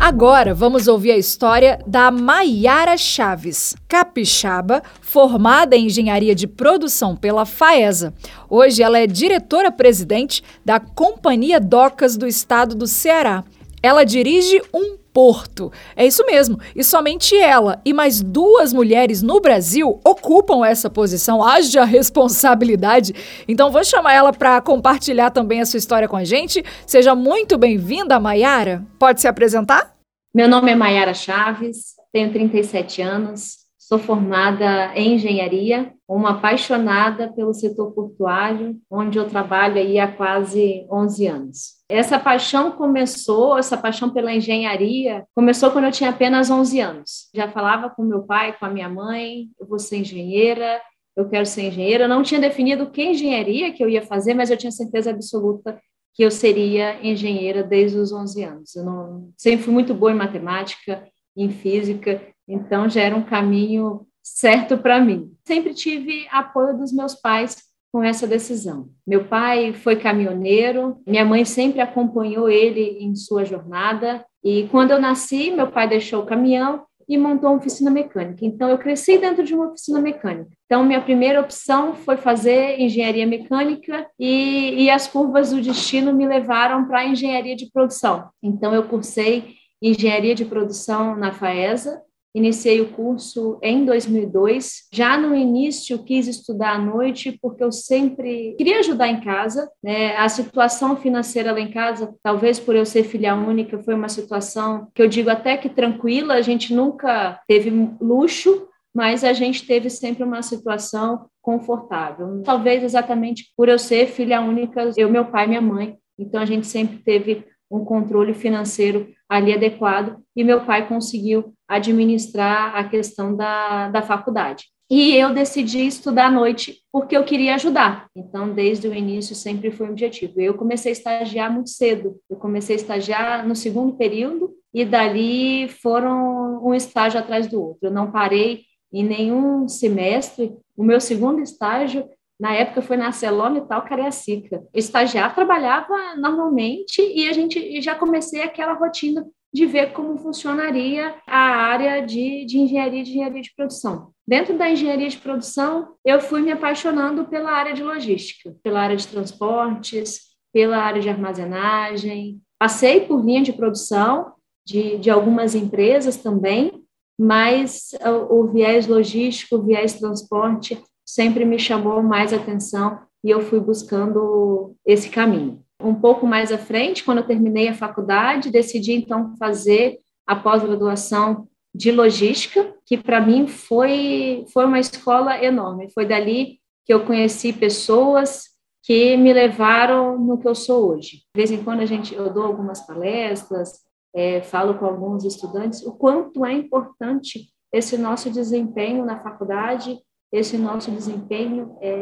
Agora 0.06 0.54
vamos 0.54 0.86
ouvir 0.86 1.10
a 1.10 1.18
história 1.18 1.80
da 1.84 2.12
Maiara 2.12 2.96
Chaves, 2.96 3.74
capixaba, 3.88 4.80
formada 5.00 5.74
em 5.74 5.86
engenharia 5.86 6.32
de 6.32 6.46
produção 6.46 7.16
pela 7.16 7.44
FAESA. 7.44 8.14
Hoje 8.48 8.84
ela 8.84 9.00
é 9.00 9.06
diretora-presidente 9.08 10.44
da 10.64 10.78
Companhia 10.78 11.58
Docas 11.58 12.16
do 12.16 12.24
Estado 12.24 12.76
do 12.76 12.86
Ceará. 12.86 13.42
Ela 13.82 14.04
dirige 14.04 14.62
um 14.72 14.96
porto. 15.12 15.72
É 15.96 16.06
isso 16.06 16.24
mesmo. 16.24 16.56
E 16.76 16.84
somente 16.84 17.36
ela 17.36 17.80
e 17.84 17.92
mais 17.92 18.22
duas 18.22 18.72
mulheres 18.72 19.22
no 19.22 19.40
Brasil 19.40 19.98
ocupam 20.04 20.64
essa 20.64 20.88
posição. 20.88 21.42
Haja 21.42 21.84
responsabilidade. 21.84 23.12
Então 23.48 23.72
vou 23.72 23.82
chamar 23.82 24.12
ela 24.12 24.32
para 24.32 24.60
compartilhar 24.60 25.30
também 25.30 25.60
a 25.60 25.66
sua 25.66 25.78
história 25.78 26.06
com 26.06 26.16
a 26.16 26.22
gente. 26.22 26.64
Seja 26.86 27.12
muito 27.16 27.58
bem-vinda, 27.58 28.20
Maiara. 28.20 28.84
Pode 29.00 29.20
se 29.20 29.26
apresentar? 29.26 29.95
Meu 30.36 30.50
nome 30.50 30.70
é 30.70 30.74
Maiara 30.74 31.14
Chaves, 31.14 31.94
tenho 32.12 32.30
37 32.30 33.00
anos, 33.00 33.56
sou 33.78 33.98
formada 33.98 34.94
em 34.94 35.14
engenharia, 35.14 35.94
uma 36.06 36.32
apaixonada 36.32 37.32
pelo 37.32 37.54
setor 37.54 37.92
portuário, 37.92 38.78
onde 38.90 39.18
eu 39.18 39.26
trabalho 39.26 39.78
aí 39.78 39.98
há 39.98 40.06
quase 40.06 40.86
11 40.92 41.26
anos. 41.26 41.58
Essa 41.88 42.18
paixão 42.18 42.70
começou, 42.70 43.56
essa 43.56 43.78
paixão 43.78 44.10
pela 44.10 44.30
engenharia, 44.30 45.24
começou 45.34 45.70
quando 45.70 45.86
eu 45.86 45.90
tinha 45.90 46.10
apenas 46.10 46.50
11 46.50 46.80
anos. 46.80 47.30
Já 47.34 47.48
falava 47.50 47.88
com 47.88 48.02
meu 48.02 48.24
pai, 48.24 48.54
com 48.58 48.66
a 48.66 48.70
minha 48.70 48.90
mãe, 48.90 49.48
eu 49.58 49.66
vou 49.66 49.78
ser 49.78 50.00
engenheira, 50.00 50.82
eu 51.16 51.26
quero 51.30 51.46
ser 51.46 51.62
engenheira. 51.62 52.04
Eu 52.04 52.08
não 52.10 52.22
tinha 52.22 52.38
definido 52.38 52.90
que 52.90 53.02
engenharia 53.02 53.72
que 53.72 53.82
eu 53.82 53.88
ia 53.88 54.02
fazer, 54.02 54.34
mas 54.34 54.50
eu 54.50 54.58
tinha 54.58 54.70
certeza 54.70 55.12
absoluta 55.12 55.80
que 56.16 56.22
eu 56.22 56.30
seria 56.30 56.98
engenheira 57.06 57.62
desde 57.62 57.98
os 57.98 58.10
11 58.10 58.42
anos. 58.42 58.74
Eu 58.74 58.84
não, 58.84 59.30
sempre 59.36 59.64
fui 59.64 59.74
muito 59.74 59.92
boa 59.92 60.10
em 60.10 60.16
matemática, 60.16 61.06
em 61.36 61.50
física, 61.50 62.22
então 62.48 62.88
já 62.88 63.02
era 63.02 63.14
um 63.14 63.22
caminho 63.22 64.06
certo 64.22 64.78
para 64.78 64.98
mim. 64.98 65.30
Sempre 65.44 65.74
tive 65.74 66.26
apoio 66.30 66.78
dos 66.78 66.90
meus 66.90 67.14
pais 67.14 67.58
com 67.92 68.02
essa 68.02 68.26
decisão. 68.26 68.88
Meu 69.06 69.26
pai 69.26 69.74
foi 69.74 69.96
caminhoneiro, 69.96 70.96
minha 71.06 71.24
mãe 71.24 71.44
sempre 71.44 71.82
acompanhou 71.82 72.48
ele 72.48 72.98
em 72.98 73.14
sua 73.14 73.44
jornada, 73.44 74.24
e 74.42 74.66
quando 74.68 74.92
eu 74.92 75.00
nasci, 75.00 75.50
meu 75.50 75.70
pai 75.70 75.86
deixou 75.86 76.22
o 76.22 76.26
caminhão 76.26 76.86
e 77.06 77.18
montou 77.18 77.50
uma 77.50 77.58
oficina 77.58 77.90
mecânica. 77.90 78.44
Então, 78.44 78.70
eu 78.70 78.78
cresci 78.78 79.18
dentro 79.18 79.44
de 79.44 79.54
uma 79.54 79.68
oficina 79.68 80.00
mecânica. 80.00 80.55
Então, 80.66 80.84
minha 80.84 81.00
primeira 81.00 81.40
opção 81.40 81.94
foi 81.94 82.16
fazer 82.16 82.80
engenharia 82.80 83.26
mecânica 83.26 84.06
e, 84.18 84.84
e 84.84 84.90
as 84.90 85.06
curvas 85.06 85.50
do 85.50 85.60
destino 85.60 86.12
me 86.12 86.26
levaram 86.26 86.86
para 86.86 87.06
engenharia 87.06 87.56
de 87.56 87.70
produção. 87.70 88.28
Então, 88.42 88.74
eu 88.74 88.84
cursei 88.84 89.54
engenharia 89.80 90.34
de 90.34 90.44
produção 90.44 91.16
na 91.16 91.32
FAESA 91.32 92.02
Iniciei 92.36 92.82
o 92.82 92.88
curso 92.88 93.58
em 93.62 93.86
2002. 93.86 94.88
Já 94.92 95.16
no 95.16 95.34
início 95.34 96.04
quis 96.04 96.28
estudar 96.28 96.74
à 96.74 96.78
noite 96.78 97.38
porque 97.40 97.64
eu 97.64 97.72
sempre 97.72 98.54
queria 98.58 98.80
ajudar 98.80 99.08
em 99.08 99.22
casa. 99.22 99.66
Né? 99.82 100.14
A 100.18 100.28
situação 100.28 100.98
financeira 100.98 101.50
lá 101.50 101.60
em 101.60 101.70
casa, 101.70 102.14
talvez 102.22 102.60
por 102.60 102.76
eu 102.76 102.84
ser 102.84 103.04
filha 103.04 103.34
única, 103.34 103.78
foi 103.78 103.94
uma 103.94 104.10
situação 104.10 104.86
que 104.94 105.00
eu 105.00 105.08
digo 105.08 105.30
até 105.30 105.56
que 105.56 105.70
tranquila. 105.70 106.34
A 106.34 106.42
gente 106.42 106.74
nunca 106.74 107.40
teve 107.48 107.70
luxo, 107.98 108.68
mas 108.96 109.22
a 109.22 109.34
gente 109.34 109.66
teve 109.66 109.90
sempre 109.90 110.24
uma 110.24 110.40
situação 110.40 111.26
confortável. 111.42 112.42
Talvez 112.42 112.82
exatamente 112.82 113.52
por 113.54 113.68
eu 113.68 113.78
ser 113.78 114.06
filha 114.06 114.40
única, 114.40 114.90
eu, 114.96 115.10
meu 115.10 115.26
pai 115.26 115.44
e 115.44 115.48
minha 115.48 115.60
mãe. 115.60 115.98
Então 116.18 116.40
a 116.40 116.46
gente 116.46 116.66
sempre 116.66 116.96
teve 116.96 117.44
um 117.70 117.84
controle 117.84 118.32
financeiro 118.32 119.06
ali 119.28 119.52
adequado 119.52 120.16
e 120.34 120.42
meu 120.42 120.64
pai 120.64 120.88
conseguiu 120.88 121.52
administrar 121.68 122.74
a 122.74 122.88
questão 122.88 123.36
da, 123.36 123.90
da 123.90 124.00
faculdade. 124.00 124.64
E 124.88 125.14
eu 125.14 125.34
decidi 125.34 125.86
estudar 125.86 126.28
à 126.28 126.30
noite 126.30 126.78
porque 126.90 127.14
eu 127.14 127.24
queria 127.24 127.56
ajudar. 127.56 128.06
Então, 128.16 128.54
desde 128.54 128.88
o 128.88 128.94
início, 128.94 129.34
sempre 129.34 129.70
foi 129.70 129.88
um 129.88 129.90
objetivo. 129.90 130.40
Eu 130.40 130.54
comecei 130.54 130.92
a 130.92 130.94
estagiar 130.94 131.52
muito 131.52 131.68
cedo. 131.68 132.16
Eu 132.30 132.38
comecei 132.38 132.76
a 132.76 132.78
estagiar 132.78 133.46
no 133.46 133.54
segundo 133.54 133.94
período 133.96 134.54
e 134.72 134.86
dali 134.86 135.68
foram 135.68 136.64
um 136.64 136.72
estágio 136.72 137.20
atrás 137.20 137.46
do 137.46 137.60
outro. 137.60 137.88
Eu 137.88 137.90
não 137.90 138.10
parei 138.10 138.64
em 138.92 139.04
nenhum 139.04 139.68
semestre. 139.68 140.56
O 140.76 140.84
meu 140.84 141.00
segundo 141.00 141.40
estágio 141.40 142.08
na 142.38 142.52
época 142.54 142.82
foi 142.82 142.96
na 142.96 143.12
Celone 143.12 143.58
e 143.58 143.66
tal, 143.66 143.82
Cariacica. 143.82 144.62
Estagiar 144.74 145.34
trabalhava 145.34 146.16
normalmente 146.16 147.00
e 147.00 147.28
a 147.28 147.32
gente 147.32 147.80
já 147.80 147.94
comecei 147.94 148.42
aquela 148.42 148.74
rotina 148.74 149.26
de 149.52 149.64
ver 149.64 149.92
como 149.92 150.18
funcionaria 150.18 151.14
a 151.26 151.38
área 151.38 152.04
de, 152.04 152.44
de 152.44 152.58
engenharia 152.58 153.02
de 153.02 153.10
engenharia 153.10 153.40
de 153.40 153.54
produção. 153.56 154.10
Dentro 154.28 154.58
da 154.58 154.68
engenharia 154.68 155.08
de 155.08 155.16
produção, 155.16 155.94
eu 156.04 156.20
fui 156.20 156.42
me 156.42 156.52
apaixonando 156.52 157.24
pela 157.24 157.52
área 157.52 157.72
de 157.72 157.82
logística, 157.82 158.54
pela 158.62 158.80
área 158.80 158.96
de 158.96 159.06
transportes, 159.06 160.20
pela 160.52 160.76
área 160.76 161.00
de 161.00 161.08
armazenagem. 161.08 162.40
Passei 162.58 163.00
por 163.00 163.24
linha 163.24 163.42
de 163.42 163.52
produção 163.52 164.32
de, 164.66 164.98
de 164.98 165.10
algumas 165.10 165.54
empresas 165.54 166.16
também, 166.16 166.75
mas 167.18 167.90
o, 168.30 168.44
viés 168.46 168.86
logístico, 168.86 169.56
o 169.56 169.62
viés 169.62 169.94
transporte 169.94 170.80
sempre 171.04 171.44
me 171.44 171.58
chamou 171.58 172.02
mais 172.02 172.32
atenção 172.32 172.98
e 173.24 173.30
eu 173.30 173.40
fui 173.40 173.60
buscando 173.60 174.74
esse 174.84 175.08
caminho. 175.08 175.62
Um 175.82 175.94
pouco 175.94 176.26
mais 176.26 176.52
à 176.52 176.58
frente, 176.58 177.04
quando 177.04 177.18
eu 177.18 177.26
terminei 177.26 177.68
a 177.68 177.74
faculdade, 177.74 178.50
decidi 178.50 178.92
então 178.92 179.34
fazer 179.36 179.98
a 180.26 180.34
pós-graduação 180.34 181.48
de 181.74 181.92
logística, 181.92 182.74
que 182.84 182.96
para 182.96 183.20
mim 183.20 183.46
foi, 183.46 184.44
foi 184.52 184.64
uma 184.64 184.80
escola 184.80 185.42
enorme. 185.42 185.90
Foi 185.92 186.06
dali 186.06 186.58
que 186.84 186.92
eu 186.92 187.04
conheci 187.04 187.52
pessoas 187.52 188.44
que 188.82 189.16
me 189.16 189.32
levaram 189.32 190.18
no 190.18 190.38
que 190.38 190.46
eu 190.46 190.54
sou 190.54 190.92
hoje. 190.92 191.22
De 191.34 191.38
vez 191.38 191.50
em 191.50 191.62
quando 191.62 191.80
a 191.80 191.86
gente, 191.86 192.14
eu 192.14 192.32
dou 192.32 192.44
algumas 192.44 192.86
palestras, 192.86 193.80
é, 194.16 194.42
falo 194.42 194.78
com 194.78 194.86
alguns 194.86 195.24
estudantes 195.24 195.84
o 195.84 195.92
quanto 195.92 196.44
é 196.44 196.52
importante 196.52 197.48
esse 197.72 197.96
nosso 197.98 198.30
desempenho 198.30 199.04
na 199.04 199.20
faculdade 199.22 200.00
esse 200.32 200.58
nosso 200.58 200.90
desempenho 200.90 201.76
é, 201.80 201.96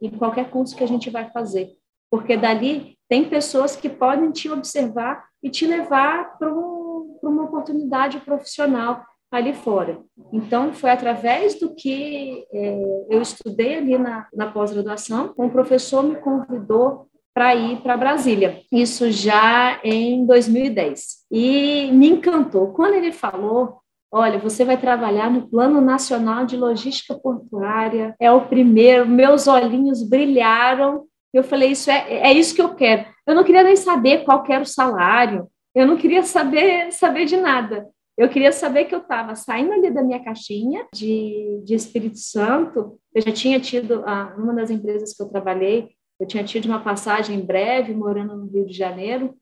em 0.00 0.10
qualquer 0.10 0.50
curso 0.50 0.76
que 0.76 0.84
a 0.84 0.88
gente 0.88 1.10
vai 1.10 1.30
fazer, 1.30 1.70
porque 2.10 2.36
dali 2.36 2.96
tem 3.08 3.28
pessoas 3.28 3.76
que 3.76 3.88
podem 3.88 4.30
te 4.30 4.50
observar 4.50 5.24
e 5.42 5.50
te 5.50 5.66
levar 5.66 6.38
para 6.38 6.52
um, 6.52 7.18
uma 7.22 7.44
oportunidade 7.44 8.20
profissional 8.20 9.02
ali 9.30 9.54
fora. 9.54 9.98
Então, 10.30 10.74
foi 10.74 10.90
através 10.90 11.58
do 11.58 11.74
que 11.74 12.44
é, 12.52 12.82
eu 13.08 13.22
estudei 13.22 13.76
ali 13.76 13.96
na, 13.96 14.28
na 14.32 14.50
pós-graduação, 14.50 15.34
um 15.38 15.48
professor 15.48 16.02
me 16.02 16.16
convidou 16.16 17.08
para 17.34 17.54
ir 17.54 17.80
para 17.80 17.96
Brasília, 17.96 18.60
isso 18.70 19.10
já 19.10 19.80
em 19.82 20.26
2010. 20.26 21.26
E 21.30 21.90
me 21.92 22.10
encantou. 22.10 22.72
Quando 22.72 22.94
ele 22.94 23.12
falou 23.12 23.82
Olha, 24.14 24.38
você 24.38 24.62
vai 24.62 24.76
trabalhar 24.76 25.30
no 25.30 25.48
Plano 25.48 25.80
Nacional 25.80 26.44
de 26.44 26.54
Logística 26.54 27.14
Portuária, 27.14 28.14
é 28.20 28.30
o 28.30 28.46
primeiro. 28.46 29.08
Meus 29.08 29.48
olhinhos 29.48 30.06
brilharam. 30.06 31.06
Eu 31.32 31.42
falei, 31.42 31.70
isso 31.70 31.90
é, 31.90 32.18
é 32.18 32.30
isso 32.30 32.54
que 32.54 32.60
eu 32.60 32.74
quero. 32.74 33.06
Eu 33.26 33.34
não 33.34 33.42
queria 33.42 33.62
nem 33.62 33.74
saber 33.74 34.22
qual 34.22 34.44
era 34.50 34.62
o 34.62 34.66
salário, 34.66 35.48
eu 35.74 35.86
não 35.86 35.96
queria 35.96 36.22
saber, 36.22 36.92
saber 36.92 37.24
de 37.24 37.38
nada. 37.38 37.88
Eu 38.18 38.28
queria 38.28 38.52
saber 38.52 38.84
que 38.84 38.94
eu 38.94 38.98
estava 38.98 39.34
saindo 39.34 39.72
ali 39.72 39.90
da 39.90 40.02
minha 40.02 40.22
caixinha 40.22 40.86
de, 40.94 41.62
de 41.64 41.74
Espírito 41.74 42.18
Santo. 42.18 42.98
Eu 43.14 43.22
já 43.22 43.32
tinha 43.32 43.58
tido, 43.58 44.02
ah, 44.06 44.34
uma 44.36 44.52
das 44.52 44.70
empresas 44.70 45.16
que 45.16 45.22
eu 45.22 45.30
trabalhei, 45.30 45.88
eu 46.22 46.26
tinha 46.26 46.44
tido 46.44 46.66
uma 46.66 46.78
passagem 46.78 47.40
breve 47.40 47.92
morando 47.92 48.36
no 48.36 48.46
Rio 48.46 48.64
de 48.64 48.72
Janeiro, 48.72 49.34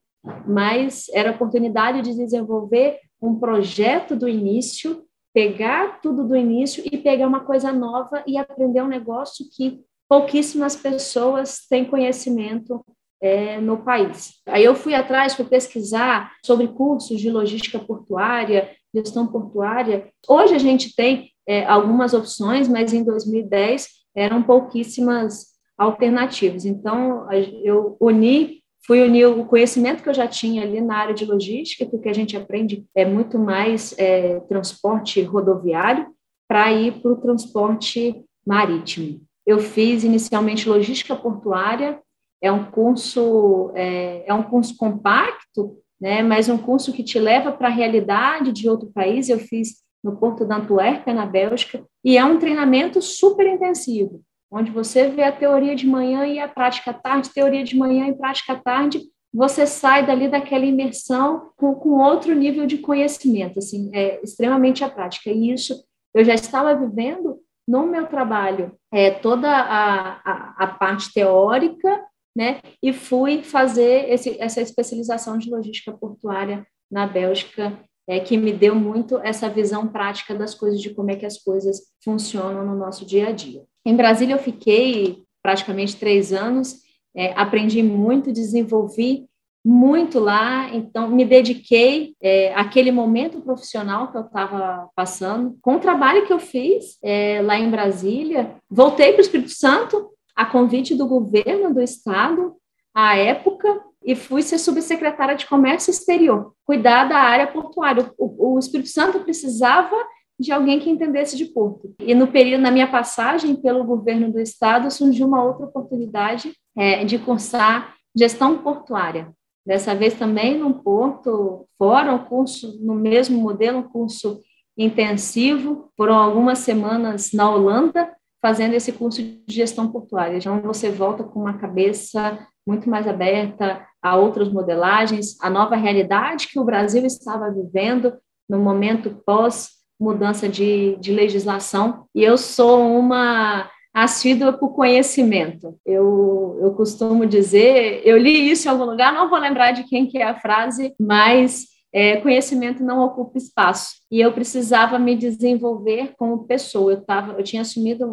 mas 0.47 1.11
era 1.13 1.29
a 1.29 1.35
oportunidade 1.35 2.01
de 2.01 2.17
desenvolver 2.17 2.99
um 3.21 3.39
projeto 3.39 4.17
do 4.17 4.27
início, 4.27 5.05
pegar 5.35 6.01
tudo 6.01 6.27
do 6.27 6.35
início 6.35 6.83
e 6.91 6.97
pegar 6.97 7.29
uma 7.29 7.41
coisa 7.41 7.71
nova 7.71 8.25
e 8.27 8.39
aprender 8.39 8.83
um 8.83 8.89
negócio 8.89 9.45
que 9.55 9.79
pouquíssimas 10.09 10.75
pessoas 10.75 11.67
têm 11.69 11.85
conhecimento 11.85 12.83
é, 13.21 13.61
no 13.61 13.85
país. 13.85 14.41
Aí 14.47 14.65
eu 14.65 14.75
fui 14.75 14.95
atrás, 14.95 15.35
fui 15.35 15.45
pesquisar 15.45 16.33
sobre 16.43 16.67
cursos 16.69 17.21
de 17.21 17.31
logística 17.31 17.79
portuária, 17.79 18.71
gestão 18.95 19.27
portuária. 19.27 20.09
Hoje 20.27 20.55
a 20.55 20.59
gente 20.59 20.97
tem 20.97 21.31
é, 21.47 21.63
algumas 21.67 22.15
opções, 22.15 22.67
mas 22.69 22.95
em 22.95 23.05
2010 23.05 23.87
eram 24.17 24.43
pouquíssimas 24.43 25.60
alternativas. 25.81 26.67
Então, 26.67 27.27
eu 27.65 27.97
uni, 27.99 28.63
fui 28.87 29.01
unir 29.01 29.27
o 29.27 29.47
conhecimento 29.47 30.03
que 30.03 30.11
eu 30.11 30.15
já 30.15 30.29
tinha 30.29 30.63
ali 30.63 30.79
na 30.79 30.95
área 30.95 31.15
de 31.15 31.25
logística, 31.25 31.87
porque 31.87 32.11
a 32.11 32.13
gente 32.13 32.37
aprende 32.37 32.85
é 32.95 33.07
muito 33.07 33.39
mais 33.39 33.95
é, 33.99 34.41
transporte 34.41 35.23
rodoviário, 35.23 36.07
para 36.47 36.71
ir 36.71 37.01
para 37.01 37.13
o 37.13 37.17
transporte 37.17 38.23
marítimo. 38.47 39.23
Eu 39.47 39.59
fiz 39.59 40.05
inicialmente 40.05 40.69
logística 40.69 41.17
portuária, 41.17 41.99
é 42.43 42.53
um 42.53 42.65
curso 42.65 43.71
é, 43.75 44.25
é 44.27 44.35
um 44.35 44.43
curso 44.43 44.77
compacto, 44.77 45.79
né, 45.99 46.23
mas 46.23 46.49
um 46.49 46.59
curso 46.59 46.93
que 46.93 47.03
te 47.03 47.19
leva 47.19 47.53
para 47.53 47.69
a 47.69 47.73
realidade 47.73 48.53
de 48.53 48.69
outro 48.69 48.91
país. 48.93 49.31
Eu 49.31 49.39
fiz 49.39 49.77
no 50.05 50.17
Porto 50.17 50.45
da 50.45 50.57
Antuérpia, 50.57 51.15
na 51.15 51.25
Bélgica, 51.25 51.83
e 52.05 52.19
é 52.19 52.25
um 52.25 52.39
treinamento 52.39 53.01
super 53.01 53.47
intensivo, 53.47 54.21
onde 54.51 54.71
você 54.71 55.09
vê 55.09 55.23
a 55.23 55.33
teoria 55.33 55.77
de 55.77 55.87
manhã 55.87 56.27
e 56.27 56.39
a 56.39 56.49
prática 56.49 56.93
tarde, 56.93 57.33
teoria 57.33 57.63
de 57.63 57.77
manhã 57.77 58.09
e 58.09 58.17
prática 58.17 58.57
tarde, 58.57 59.01
você 59.33 59.67
sai 59.67 60.05
dali 60.05 60.29
daquela 60.29 60.65
imersão 60.65 61.53
com, 61.57 61.75
com 61.75 61.91
outro 61.91 62.35
nível 62.35 62.67
de 62.67 62.79
conhecimento, 62.79 63.61
assim, 63.61 63.91
é 63.95 64.21
extremamente 64.23 64.83
a 64.83 64.91
prática. 64.91 65.31
E 65.31 65.53
isso 65.53 65.75
eu 66.13 66.25
já 66.25 66.35
estava 66.35 66.75
vivendo 66.75 67.39
no 67.67 67.87
meu 67.87 68.07
trabalho 68.07 68.73
é, 68.93 69.11
toda 69.13 69.49
a, 69.49 70.21
a, 70.25 70.55
a 70.59 70.67
parte 70.67 71.13
teórica, 71.13 72.05
né, 72.37 72.61
e 72.83 72.93
fui 72.93 73.43
fazer 73.43 74.09
esse, 74.09 74.41
essa 74.41 74.61
especialização 74.61 75.37
de 75.37 75.51
logística 75.51 75.93
portuária 75.93 76.67
na 76.91 77.07
Bélgica 77.07 77.79
é, 78.09 78.19
que 78.19 78.37
me 78.37 78.53
deu 78.53 78.75
muito 78.75 79.19
essa 79.19 79.49
visão 79.49 79.87
prática 79.87 80.35
das 80.35 80.55
coisas, 80.55 80.81
de 80.81 80.91
como 80.91 81.11
é 81.11 81.17
que 81.17 81.27
as 81.27 81.39
coisas 81.39 81.81
funcionam 82.03 82.65
no 82.65 82.75
nosso 82.75 83.07
dia 83.07 83.29
a 83.29 83.33
dia. 83.33 83.63
Em 83.85 83.97
Brasília, 83.97 84.35
eu 84.35 84.39
fiquei 84.39 85.23
praticamente 85.43 85.97
três 85.97 86.33
anos, 86.33 86.81
é, 87.15 87.33
aprendi 87.33 87.83
muito, 87.83 88.33
desenvolvi 88.33 89.29
muito 89.65 90.19
lá, 90.19 90.75
então 90.75 91.09
me 91.09 91.25
dediquei 91.25 92.15
é, 92.21 92.55
àquele 92.55 92.91
momento 92.91 93.41
profissional 93.41 94.11
que 94.11 94.17
eu 94.17 94.23
estava 94.23 94.89
passando, 94.95 95.59
com 95.61 95.77
o 95.77 95.81
trabalho 95.81 96.27
que 96.27 96.33
eu 96.33 96.39
fiz 96.39 96.99
é, 97.03 97.43
lá 97.43 97.59
em 97.59 97.71
Brasília. 97.71 98.57
Voltei 98.71 99.13
para 99.13 99.19
o 99.19 99.23
Espírito 99.23 99.51
Santo, 99.51 100.11
a 100.35 100.47
convite 100.47 100.95
do 100.95 101.07
governo 101.07 101.75
do 101.75 101.81
estado, 101.83 102.57
à 102.95 103.17
época, 103.17 103.83
e 104.03 104.17
fui 104.17 104.41
ser 104.41 104.57
subsecretária 104.57 105.37
de 105.37 105.47
Comércio 105.47 105.91
Exterior, 105.91 106.55
cuidar 106.65 107.05
da 107.05 107.19
área 107.19 107.47
portuária. 107.47 108.11
O, 108.17 108.55
o 108.55 108.59
Espírito 108.59 108.89
Santo 108.89 109.21
precisava 109.21 109.95
de 110.41 110.51
alguém 110.51 110.81
que 110.81 110.89
entendesse 110.89 111.37
de 111.37 111.45
porto. 111.45 111.95
E 112.01 112.15
no 112.15 112.27
período, 112.27 112.63
na 112.63 112.71
minha 112.71 112.91
passagem 112.91 113.55
pelo 113.55 113.85
governo 113.85 114.33
do 114.33 114.41
estado, 114.41 114.91
surgiu 114.91 115.27
uma 115.27 115.45
outra 115.45 115.67
oportunidade 115.67 116.53
é, 116.75 117.05
de 117.05 117.19
cursar 117.19 117.95
gestão 118.17 118.57
portuária. 118.57 119.31
Dessa 119.67 119.95
vez 119.95 120.15
também 120.15 120.59
num 120.59 120.73
porto, 120.73 121.67
fora 121.77 122.15
um 122.15 122.25
curso 122.25 122.79
no 122.83 122.95
mesmo 122.95 123.39
modelo, 123.39 123.81
um 123.81 123.89
curso 123.89 124.41
intensivo, 124.79 125.91
foram 125.95 126.15
algumas 126.15 126.61
semanas 126.61 127.33
na 127.35 127.51
Holanda, 127.51 128.11
fazendo 128.41 128.73
esse 128.73 128.93
curso 128.93 129.23
de 129.23 129.43
gestão 129.47 129.93
portuária. 129.93 130.39
Então, 130.39 130.63
você 130.63 130.91
volta 130.91 131.23
com 131.23 131.41
uma 131.41 131.59
cabeça 131.59 132.39
muito 132.67 132.89
mais 132.89 133.07
aberta 133.07 133.87
a 134.03 134.17
outras 134.17 134.51
modelagens, 134.51 135.39
a 135.43 135.51
nova 135.51 135.77
realidade 135.77 136.49
que 136.49 136.59
o 136.59 136.65
Brasil 136.65 137.05
estava 137.05 137.51
vivendo 137.51 138.15
no 138.49 138.59
momento 138.59 139.21
pós 139.27 139.80
mudança 140.01 140.49
de, 140.49 140.97
de 140.97 141.13
legislação. 141.13 142.07
E 142.15 142.25
eu 142.25 142.39
sou 142.39 142.99
uma 142.99 143.71
assídua 143.93 144.53
por 144.53 144.71
conhecimento. 144.71 145.77
Eu, 145.85 146.59
eu 146.61 146.73
costumo 146.73 147.27
dizer, 147.27 148.03
eu 148.05 148.17
li 148.17 148.51
isso 148.51 148.67
em 148.67 148.71
algum 148.71 148.85
lugar, 148.85 149.13
não 149.13 149.29
vou 149.29 149.39
lembrar 149.39 149.73
de 149.73 149.85
quem 149.85 150.07
que 150.07 150.19
é 150.19 150.25
a 150.25 150.39
frase, 150.39 150.95
mas 150.99 151.67
é, 151.93 152.17
conhecimento 152.19 152.83
não 152.83 153.05
ocupa 153.05 153.37
espaço. 153.37 153.97
E 154.11 154.21
eu 154.21 154.33
precisava 154.33 154.99
me 154.99 155.17
desenvolver 155.17 156.15
como 156.17 156.45
pessoa. 156.45 156.93
Eu, 156.93 157.01
tava, 157.05 157.33
eu 157.33 157.43
tinha 157.43 157.63
assumido 157.63 158.07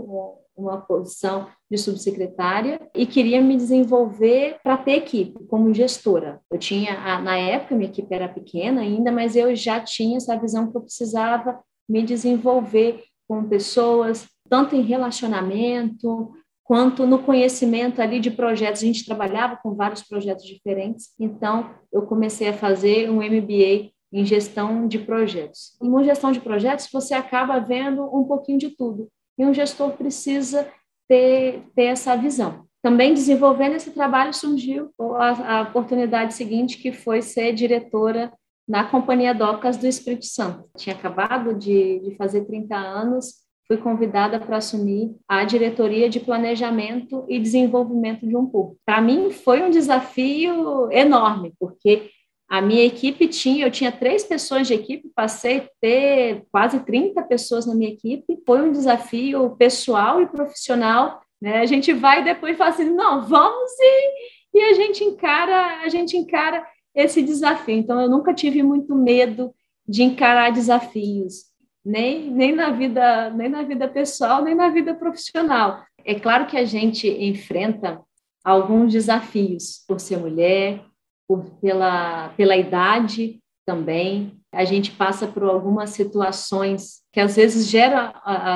uma 0.55 0.81
posição 0.81 1.47
de 1.69 1.77
subsecretária 1.77 2.79
e 2.95 3.05
queria 3.05 3.39
me 3.41 3.55
desenvolver 3.55 4.57
para 4.63 4.77
ter 4.77 4.93
equipe, 4.93 5.43
como 5.45 5.73
gestora. 5.73 6.41
Eu 6.49 6.57
tinha, 6.57 7.19
na 7.21 7.37
época, 7.37 7.75
minha 7.75 7.89
equipe 7.89 8.13
era 8.13 8.27
pequena 8.27 8.81
ainda, 8.81 9.11
mas 9.11 9.35
eu 9.35 9.55
já 9.55 9.79
tinha 9.79 10.17
essa 10.17 10.35
visão 10.35 10.71
que 10.71 10.75
eu 10.75 10.81
precisava 10.81 11.59
me 11.87 12.03
desenvolver 12.03 13.03
com 13.27 13.43
pessoas, 13.43 14.27
tanto 14.49 14.75
em 14.75 14.81
relacionamento, 14.81 16.31
quanto 16.63 17.05
no 17.07 17.19
conhecimento 17.19 18.01
ali 18.01 18.19
de 18.19 18.29
projetos. 18.29 18.83
A 18.83 18.85
gente 18.85 19.05
trabalhava 19.05 19.57
com 19.57 19.73
vários 19.73 20.03
projetos 20.03 20.45
diferentes, 20.45 21.13
então 21.19 21.71
eu 21.91 22.03
comecei 22.03 22.49
a 22.49 22.53
fazer 22.53 23.09
um 23.09 23.17
MBA 23.17 23.91
em 24.11 24.25
gestão 24.25 24.87
de 24.87 24.99
projetos. 24.99 25.77
E 25.81 26.05
gestão 26.05 26.31
de 26.31 26.39
projetos, 26.39 26.87
você 26.91 27.13
acaba 27.13 27.59
vendo 27.59 28.03
um 28.03 28.23
pouquinho 28.23 28.57
de 28.57 28.69
tudo. 28.69 29.09
E 29.37 29.45
um 29.45 29.53
gestor 29.53 29.91
precisa 29.91 30.67
ter, 31.07 31.63
ter 31.75 31.85
essa 31.85 32.15
visão. 32.15 32.65
Também 32.81 33.13
desenvolvendo 33.13 33.75
esse 33.75 33.91
trabalho 33.91 34.33
surgiu 34.33 34.91
a, 35.17 35.59
a 35.59 35.61
oportunidade 35.63 36.33
seguinte, 36.33 36.77
que 36.77 36.91
foi 36.91 37.21
ser 37.21 37.53
diretora 37.53 38.31
na 38.67 38.83
Companhia 38.83 39.33
Docas 39.33 39.77
do 39.77 39.87
Espírito 39.87 40.25
Santo. 40.25 40.65
Tinha 40.75 40.95
acabado 40.95 41.53
de, 41.53 41.99
de 41.99 42.15
fazer 42.15 42.45
30 42.45 42.75
anos, 42.75 43.35
fui 43.67 43.77
convidada 43.77 44.39
para 44.39 44.57
assumir 44.57 45.15
a 45.27 45.43
diretoria 45.43 46.09
de 46.09 46.19
planejamento 46.19 47.25
e 47.27 47.39
desenvolvimento 47.39 48.27
de 48.27 48.35
um 48.35 48.45
porto. 48.45 48.77
Para 48.85 49.01
mim 49.01 49.31
foi 49.31 49.61
um 49.61 49.69
desafio 49.69 50.91
enorme, 50.91 51.53
porque 51.59 52.09
a 52.49 52.61
minha 52.61 52.85
equipe 52.85 53.27
tinha, 53.27 53.65
eu 53.65 53.71
tinha 53.71 53.91
três 53.91 54.23
pessoas 54.23 54.67
de 54.67 54.73
equipe, 54.73 55.11
passei 55.13 55.57
a 55.57 55.69
ter 55.81 56.45
quase 56.49 56.79
30 56.79 57.21
pessoas 57.23 57.65
na 57.65 57.75
minha 57.75 57.91
equipe. 57.91 58.39
Foi 58.45 58.61
um 58.61 58.71
desafio 58.71 59.55
pessoal 59.57 60.21
e 60.21 60.27
profissional. 60.27 61.21
Né? 61.41 61.59
A 61.59 61.65
gente 61.65 61.91
vai 61.91 62.23
depois 62.23 62.53
e 62.53 62.57
fala 62.57 62.69
assim, 62.69 62.89
não, 62.89 63.27
vamos 63.27 63.71
e, 63.79 64.59
e 64.59 64.61
a 64.61 64.73
gente 64.73 65.03
encara, 65.03 65.81
a 65.83 65.89
gente 65.89 66.15
encara 66.15 66.65
esse 66.97 67.21
desafio. 67.21 67.77
Então, 67.77 68.01
eu 68.01 68.09
nunca 68.09 68.33
tive 68.33 68.63
muito 68.63 68.95
medo 68.95 69.53
de 69.87 70.03
encarar 70.03 70.51
desafios, 70.51 71.45
nem, 71.85 72.29
nem 72.31 72.53
na 72.53 72.71
vida, 72.71 73.29
nem 73.29 73.47
na 73.47 73.61
vida 73.61 73.87
pessoal, 73.87 74.43
nem 74.43 74.55
na 74.55 74.69
vida 74.69 74.93
profissional. 74.95 75.85
É 76.03 76.15
claro 76.15 76.47
que 76.47 76.57
a 76.57 76.65
gente 76.65 77.07
enfrenta 77.07 78.01
alguns 78.43 78.91
desafios 78.91 79.83
por 79.87 79.99
ser 79.99 80.17
mulher, 80.17 80.83
por, 81.27 81.45
pela, 81.61 82.29
pela 82.29 82.57
idade 82.57 83.39
também. 83.65 84.36
A 84.53 84.63
gente 84.63 84.91
passa 84.91 85.27
por 85.27 85.43
algumas 85.43 85.91
situações 85.91 87.01
que 87.11 87.19
às 87.19 87.35
vezes 87.35 87.67
gera 87.67 88.13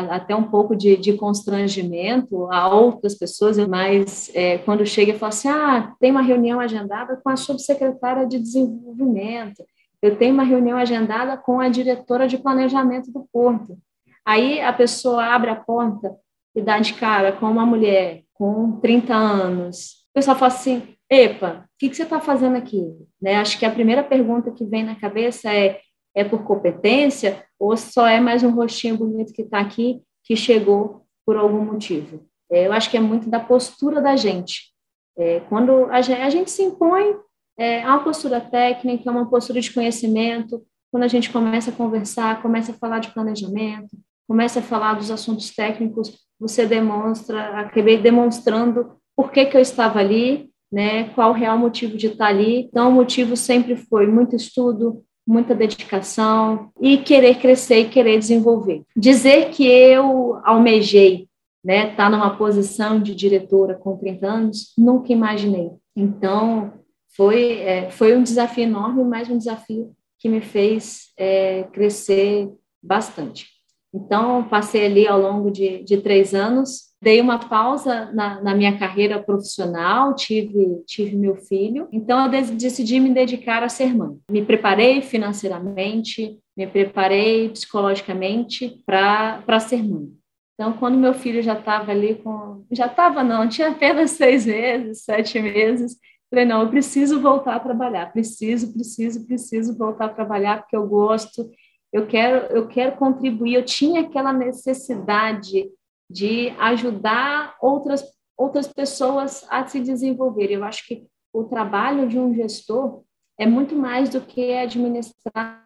até 0.09 0.35
um 0.35 0.43
pouco 0.43 0.75
de, 0.75 0.95
de, 0.95 1.13
constrangimento 1.13 2.51
a 2.51 2.73
outras 2.73 3.15
pessoas, 3.15 3.57
mas 3.67 4.31
é, 4.33 4.57
quando 4.59 4.85
chega 4.85 5.11
e 5.11 5.17
fala 5.17 5.29
assim, 5.29 5.49
ah, 5.49 5.93
tem 5.99 6.11
uma 6.11 6.21
reunião 6.21 6.59
agendada 6.59 7.19
com 7.21 7.29
a 7.29 7.35
subsecretária 7.35 8.25
de 8.25 8.39
desenvolvimento, 8.39 9.63
eu 10.01 10.15
tenho 10.15 10.33
uma 10.33 10.43
reunião 10.43 10.77
agendada 10.77 11.37
com 11.37 11.59
a 11.59 11.69
diretora 11.69 12.27
de 12.27 12.37
planejamento 12.37 13.11
do 13.11 13.27
porto. 13.31 13.77
Aí 14.25 14.61
a 14.61 14.73
pessoa 14.73 15.25
abre 15.25 15.49
a 15.49 15.55
porta 15.55 16.15
e 16.55 16.61
dá 16.61 16.79
de 16.79 16.93
cara 16.93 17.31
com 17.31 17.45
uma 17.45 17.65
mulher 17.65 18.23
com 18.33 18.79
30 18.79 19.13
anos. 19.13 20.00
O 20.11 20.13
pessoal 20.13 20.37
fala 20.37 20.51
assim, 20.51 20.95
Epa, 21.09 21.65
o 21.65 21.69
que, 21.79 21.89
que 21.89 21.95
você 21.95 22.03
está 22.03 22.19
fazendo 22.19 22.57
aqui? 22.57 22.83
Né? 23.21 23.35
Acho 23.35 23.57
que 23.57 23.65
a 23.65 23.71
primeira 23.71 24.03
pergunta 24.03 24.51
que 24.51 24.65
vem 24.65 24.83
na 24.83 24.95
cabeça 24.95 25.53
é: 25.53 25.79
é 26.13 26.23
por 26.23 26.43
competência 26.43 27.45
ou 27.57 27.75
só 27.77 28.07
é 28.07 28.19
mais 28.19 28.43
um 28.43 28.51
rostinho 28.51 28.97
bonito 28.97 29.33
que 29.33 29.41
está 29.41 29.59
aqui 29.59 30.01
que 30.23 30.35
chegou 30.35 31.05
por 31.25 31.37
algum 31.37 31.63
motivo? 31.63 32.25
É, 32.51 32.67
eu 32.67 32.73
acho 32.73 32.89
que 32.89 32.97
é 32.97 32.99
muito 32.99 33.29
da 33.29 33.39
postura 33.39 34.01
da 34.01 34.15
gente. 34.15 34.71
É, 35.17 35.39
quando 35.41 35.85
a 35.85 36.01
gente, 36.01 36.21
a 36.21 36.29
gente, 36.29 36.51
se 36.51 36.63
impõe 36.63 37.15
é, 37.57 37.83
a 37.83 37.89
uma 37.89 38.03
postura 38.03 38.41
técnica, 38.41 39.11
uma 39.11 39.29
postura 39.29 39.61
de 39.61 39.73
conhecimento, 39.73 40.65
quando 40.91 41.03
a 41.03 41.07
gente 41.07 41.29
começa 41.29 41.71
a 41.71 41.73
conversar, 41.73 42.41
começa 42.41 42.71
a 42.71 42.75
falar 42.75 42.99
de 42.99 43.13
planejamento, 43.13 43.97
começa 44.27 44.59
a 44.59 44.63
falar 44.63 44.95
dos 44.95 45.09
assuntos 45.09 45.53
técnicos, 45.53 46.25
você 46.39 46.65
demonstra, 46.65 47.61
acabei 47.61 47.97
demonstrando 47.97 48.97
por 49.21 49.31
que, 49.31 49.45
que 49.45 49.55
eu 49.55 49.61
estava 49.61 49.99
ali, 49.99 50.49
né? 50.71 51.09
Qual 51.09 51.29
o 51.29 51.35
real 51.35 51.55
motivo 51.55 51.95
de 51.95 52.07
estar 52.07 52.25
ali? 52.25 52.61
Então, 52.61 52.89
o 52.89 52.91
motivo 52.91 53.37
sempre 53.37 53.75
foi 53.75 54.07
muito 54.07 54.35
estudo, 54.35 55.03
muita 55.27 55.53
dedicação 55.53 56.71
e 56.81 56.97
querer 56.97 57.35
crescer 57.35 57.81
e 57.81 57.89
querer 57.89 58.17
desenvolver. 58.17 58.81
Dizer 58.97 59.49
que 59.51 59.63
eu 59.63 60.41
almejei, 60.43 61.27
né, 61.63 61.91
estar 61.91 62.05
tá 62.05 62.09
numa 62.09 62.35
posição 62.35 62.99
de 62.99 63.13
diretora 63.13 63.75
com 63.75 63.95
30 63.95 64.27
anos, 64.27 64.73
nunca 64.75 65.13
imaginei. 65.13 65.69
Então, 65.95 66.73
foi, 67.15 67.59
é, 67.59 67.91
foi 67.91 68.17
um 68.17 68.23
desafio 68.23 68.63
enorme, 68.63 69.03
mas 69.03 69.29
um 69.29 69.37
desafio 69.37 69.91
que 70.17 70.27
me 70.27 70.41
fez 70.41 71.11
é, 71.15 71.61
crescer 71.71 72.49
bastante. 72.81 73.45
Então, 73.93 74.45
passei 74.45 74.83
ali 74.83 75.07
ao 75.07 75.21
longo 75.21 75.51
de, 75.51 75.83
de 75.83 75.97
três 75.97 76.33
anos 76.33 76.90
dei 77.01 77.19
uma 77.19 77.39
pausa 77.39 78.11
na, 78.13 78.39
na, 78.41 78.53
minha 78.53 78.77
carreira 78.77 79.21
profissional, 79.21 80.13
tive, 80.15 80.83
tive 80.85 81.15
meu 81.15 81.35
filho, 81.35 81.87
então 81.91 82.25
eu 82.25 82.29
decidi 82.55 82.99
me 82.99 83.09
dedicar 83.09 83.63
a 83.63 83.69
ser 83.69 83.95
mãe. 83.95 84.17
Me 84.29 84.45
preparei 84.45 85.01
financeiramente, 85.01 86.37
me 86.55 86.67
preparei 86.67 87.49
psicologicamente 87.49 88.81
para 88.85 89.59
ser 89.59 89.81
mãe. 89.81 90.09
Então, 90.53 90.73
quando 90.73 90.95
meu 90.95 91.15
filho 91.15 91.41
já 91.41 91.57
estava 91.57 91.91
ali 91.91 92.15
com. 92.15 92.63
Já 92.71 92.85
estava, 92.85 93.23
não, 93.23 93.49
tinha 93.49 93.69
apenas 93.69 94.11
seis 94.17 94.45
meses, 94.45 95.03
sete 95.03 95.39
meses. 95.39 95.97
Falei, 96.29 96.45
não, 96.45 96.61
eu 96.61 96.69
preciso 96.69 97.19
voltar 97.19 97.55
a 97.55 97.59
trabalhar, 97.59 98.13
preciso, 98.13 98.71
preciso, 98.71 99.25
preciso 99.25 99.75
voltar 99.75 100.05
a 100.05 100.09
trabalhar, 100.13 100.61
porque 100.61 100.77
eu 100.77 100.87
gosto, 100.87 101.49
eu 101.91 102.05
quero, 102.05 102.45
eu 102.55 102.67
quero 102.67 102.95
contribuir. 102.95 103.55
Eu 103.55 103.65
tinha 103.65 104.01
aquela 104.01 104.31
necessidade 104.31 105.67
de 106.11 106.49
ajudar 106.59 107.55
outras, 107.61 108.03
outras 108.37 108.67
pessoas 108.67 109.45
a 109.49 109.65
se 109.65 109.79
desenvolver. 109.79 110.51
Eu 110.51 110.63
acho 110.63 110.85
que 110.87 111.05
o 111.33 111.43
trabalho 111.45 112.07
de 112.07 112.19
um 112.19 112.33
gestor 112.33 113.03
é 113.39 113.45
muito 113.45 113.75
mais 113.75 114.09
do 114.09 114.21
que 114.21 114.53
administrar 114.53 115.61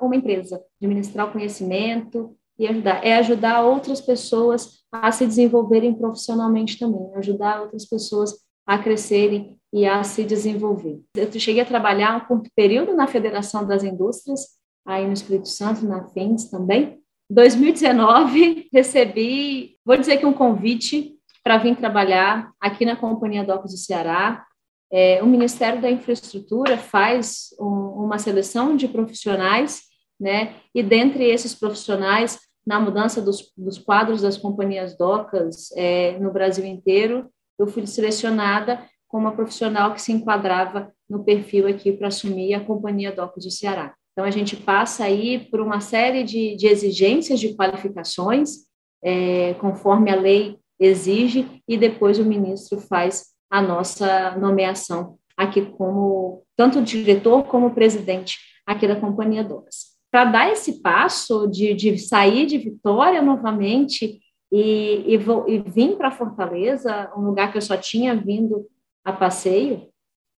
uma 0.00 0.16
empresa, 0.16 0.62
administrar 0.82 1.28
o 1.28 1.32
conhecimento 1.32 2.36
e 2.58 2.66
ajudar. 2.66 3.04
É 3.04 3.16
ajudar 3.16 3.62
outras 3.62 4.00
pessoas 4.00 4.84
a 4.90 5.10
se 5.12 5.26
desenvolverem 5.26 5.94
profissionalmente 5.94 6.78
também, 6.78 7.14
ajudar 7.14 7.62
outras 7.62 7.86
pessoas 7.86 8.34
a 8.66 8.78
crescerem 8.78 9.56
e 9.72 9.86
a 9.86 10.02
se 10.02 10.24
desenvolver. 10.24 11.00
Eu 11.14 11.30
cheguei 11.38 11.62
a 11.62 11.66
trabalhar 11.66 12.16
um 12.16 12.26
curto 12.26 12.50
período 12.54 12.94
na 12.94 13.06
Federação 13.06 13.66
das 13.66 13.84
Indústrias, 13.84 14.40
aí 14.84 15.06
no 15.06 15.12
Espírito 15.12 15.48
Santo, 15.48 15.86
na 15.86 16.08
FENS 16.08 16.50
também, 16.50 17.00
2019, 17.28 18.68
recebi, 18.72 19.76
vou 19.84 19.96
dizer 19.96 20.18
que 20.18 20.26
um 20.26 20.32
convite 20.32 21.16
para 21.42 21.58
vir 21.58 21.76
trabalhar 21.76 22.52
aqui 22.60 22.84
na 22.84 22.96
Companhia 22.96 23.44
Docos 23.44 23.72
do 23.72 23.78
Ceará. 23.78 24.44
É, 24.90 25.22
o 25.22 25.26
Ministério 25.26 25.80
da 25.80 25.90
Infraestrutura 25.90 26.76
faz 26.76 27.48
um, 27.58 28.04
uma 28.04 28.18
seleção 28.18 28.76
de 28.76 28.86
profissionais, 28.88 29.82
né? 30.18 30.54
E 30.74 30.82
dentre 30.82 31.24
esses 31.24 31.54
profissionais, 31.54 32.38
na 32.66 32.80
mudança 32.80 33.20
dos, 33.20 33.52
dos 33.56 33.78
quadros 33.78 34.22
das 34.22 34.36
companhias 34.36 34.96
docas 34.96 35.70
é, 35.76 36.18
no 36.18 36.32
Brasil 36.32 36.64
inteiro, 36.64 37.30
eu 37.58 37.66
fui 37.66 37.86
selecionada 37.86 38.84
como 39.08 39.26
uma 39.26 39.34
profissional 39.34 39.94
que 39.94 40.02
se 40.02 40.12
enquadrava 40.12 40.92
no 41.08 41.24
perfil 41.24 41.68
aqui 41.68 41.92
para 41.92 42.08
assumir 42.08 42.54
a 42.54 42.64
Companhia 42.64 43.12
Docos 43.12 43.44
do 43.44 43.50
Ceará. 43.50 43.94
Então, 44.16 44.24
a 44.24 44.30
gente 44.30 44.56
passa 44.56 45.04
aí 45.04 45.46
por 45.50 45.60
uma 45.60 45.78
série 45.78 46.24
de, 46.24 46.56
de 46.56 46.66
exigências 46.66 47.38
de 47.38 47.54
qualificações, 47.54 48.64
é, 49.04 49.52
conforme 49.60 50.10
a 50.10 50.16
lei 50.16 50.56
exige, 50.80 51.62
e 51.68 51.76
depois 51.76 52.18
o 52.18 52.24
ministro 52.24 52.80
faz 52.80 53.26
a 53.50 53.60
nossa 53.60 54.30
nomeação 54.38 55.18
aqui 55.36 55.66
como 55.66 56.42
tanto 56.56 56.80
diretor 56.80 57.44
como 57.44 57.74
presidente 57.74 58.38
aqui 58.66 58.88
da 58.88 58.98
Companhia 58.98 59.44
Docas. 59.44 59.94
Para 60.10 60.24
dar 60.24 60.50
esse 60.50 60.80
passo 60.80 61.46
de, 61.46 61.74
de 61.74 61.98
sair 61.98 62.46
de 62.46 62.56
Vitória 62.56 63.20
novamente 63.20 64.18
e, 64.50 65.04
e, 65.06 65.18
vou, 65.18 65.46
e 65.46 65.58
vir 65.58 65.94
para 65.98 66.10
Fortaleza, 66.10 67.12
um 67.14 67.20
lugar 67.20 67.52
que 67.52 67.58
eu 67.58 67.62
só 67.62 67.76
tinha 67.76 68.16
vindo 68.16 68.66
a 69.04 69.12
passeio, 69.12 69.90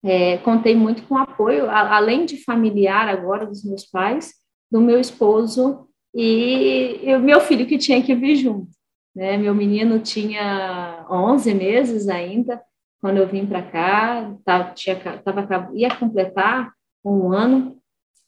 é, 0.05 0.39
contei 0.39 0.75
muito 0.77 1.03
com 1.05 1.17
apoio, 1.17 1.69
a, 1.69 1.97
além 1.97 2.25
de 2.25 2.43
familiar 2.45 3.09
agora 3.09 3.47
dos 3.47 3.65
meus 3.65 3.85
pais, 3.85 4.35
do 4.71 4.81
meu 4.81 5.01
esposo 5.01 5.89
e, 6.15 7.01
meu 7.21 7.41
filho 7.41 7.67
que 7.67 7.79
tinha 7.79 8.03
que 8.03 8.15
vir 8.15 8.37
junto. 8.37 8.71
Né? 9.15 9.37
Meu 9.37 9.55
menino 9.55 9.99
tinha 9.99 11.07
11 11.11 11.55
meses 11.55 12.09
ainda 12.09 12.63
quando 13.01 13.19
eu 13.19 13.29
vim 13.29 13.47
para 13.47 13.63
cá, 13.63 14.35
tava, 14.45 14.73
tinha, 14.75 14.97
tava, 14.97 15.71
ia 15.73 15.95
completar 15.95 16.73
um 17.05 17.33
ano, 17.33 17.79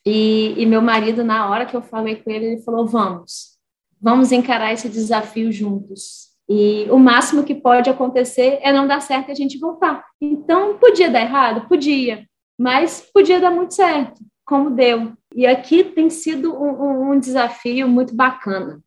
e, 0.04 0.54
e 0.56 0.66
meu 0.66 0.80
marido, 0.80 1.22
na 1.22 1.48
hora 1.48 1.66
que 1.66 1.76
eu 1.76 1.82
falei 1.82 2.16
com 2.16 2.30
ele, 2.30 2.46
ele 2.46 2.62
falou: 2.62 2.86
vamos, 2.86 3.58
vamos 4.00 4.32
encarar 4.32 4.72
esse 4.72 4.88
desafio 4.88 5.52
juntos. 5.52 6.29
E 6.52 6.90
o 6.90 6.98
máximo 6.98 7.44
que 7.44 7.54
pode 7.54 7.88
acontecer 7.88 8.58
é 8.60 8.72
não 8.72 8.84
dar 8.84 9.00
certo 9.00 9.28
e 9.28 9.30
a 9.30 9.36
gente 9.36 9.56
voltar. 9.56 10.04
Então, 10.20 10.76
podia 10.78 11.08
dar 11.08 11.20
errado? 11.20 11.68
Podia, 11.68 12.26
mas 12.58 13.08
podia 13.14 13.38
dar 13.38 13.52
muito 13.52 13.72
certo, 13.72 14.20
como 14.44 14.68
deu. 14.68 15.12
E 15.32 15.46
aqui 15.46 15.84
tem 15.84 16.10
sido 16.10 16.52
um, 16.52 17.12
um 17.12 17.20
desafio 17.20 17.86
muito 17.86 18.16
bacana, 18.16 18.80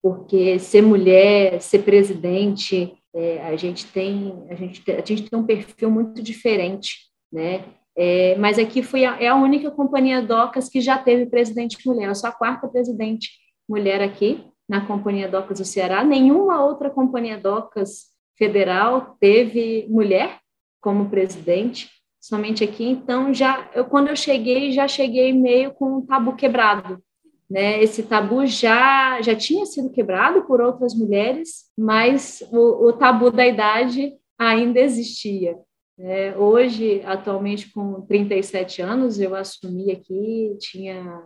porque 0.00 0.60
ser 0.60 0.80
mulher, 0.80 1.60
ser 1.60 1.80
presidente, 1.80 2.96
é, 3.12 3.44
a 3.48 3.56
gente 3.56 3.86
tem 3.86 4.46
a 4.48 4.54
gente, 4.54 4.88
a 4.88 5.04
gente 5.04 5.28
tem 5.28 5.36
um 5.36 5.44
perfil 5.44 5.90
muito 5.90 6.22
diferente, 6.22 6.98
né? 7.32 7.64
É, 7.96 8.36
mas 8.38 8.60
aqui 8.60 8.80
foi 8.80 9.04
a, 9.04 9.20
é 9.20 9.26
a 9.26 9.34
única 9.34 9.72
companhia 9.72 10.22
docas 10.22 10.68
que 10.68 10.80
já 10.80 10.96
teve 10.96 11.26
presidente 11.26 11.76
mulher. 11.84 12.06
Eu 12.06 12.14
sou 12.14 12.30
a 12.30 12.32
quarta 12.32 12.68
presidente 12.68 13.30
mulher 13.68 14.00
aqui 14.00 14.48
na 14.68 14.84
Companhia 14.84 15.28
Docas 15.28 15.58
do 15.58 15.64
Ceará. 15.64 16.04
Nenhuma 16.04 16.64
outra 16.64 16.90
Companhia 16.90 17.38
Docas 17.38 18.08
federal 18.36 19.16
teve 19.18 19.86
mulher 19.88 20.38
como 20.80 21.08
presidente, 21.08 21.90
somente 22.20 22.62
aqui. 22.62 22.84
Então, 22.84 23.32
já 23.32 23.68
eu, 23.74 23.84
quando 23.84 24.08
eu 24.08 24.16
cheguei, 24.16 24.70
já 24.72 24.86
cheguei 24.86 25.32
meio 25.32 25.72
com 25.72 25.98
um 25.98 26.06
tabu 26.06 26.36
quebrado. 26.36 27.02
Né? 27.50 27.82
Esse 27.82 28.02
tabu 28.02 28.46
já, 28.46 29.20
já 29.22 29.34
tinha 29.34 29.64
sido 29.64 29.90
quebrado 29.90 30.42
por 30.42 30.60
outras 30.60 30.94
mulheres, 30.94 31.70
mas 31.76 32.42
o, 32.52 32.88
o 32.88 32.92
tabu 32.92 33.30
da 33.30 33.46
idade 33.46 34.12
ainda 34.38 34.78
existia. 34.78 35.58
É, 35.98 36.36
hoje, 36.36 37.02
atualmente, 37.04 37.72
com 37.72 38.02
37 38.02 38.82
anos, 38.82 39.18
eu 39.18 39.34
assumi 39.34 39.90
aqui, 39.90 40.56
tinha, 40.60 41.24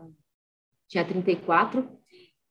tinha 0.89 1.05
34, 1.05 1.87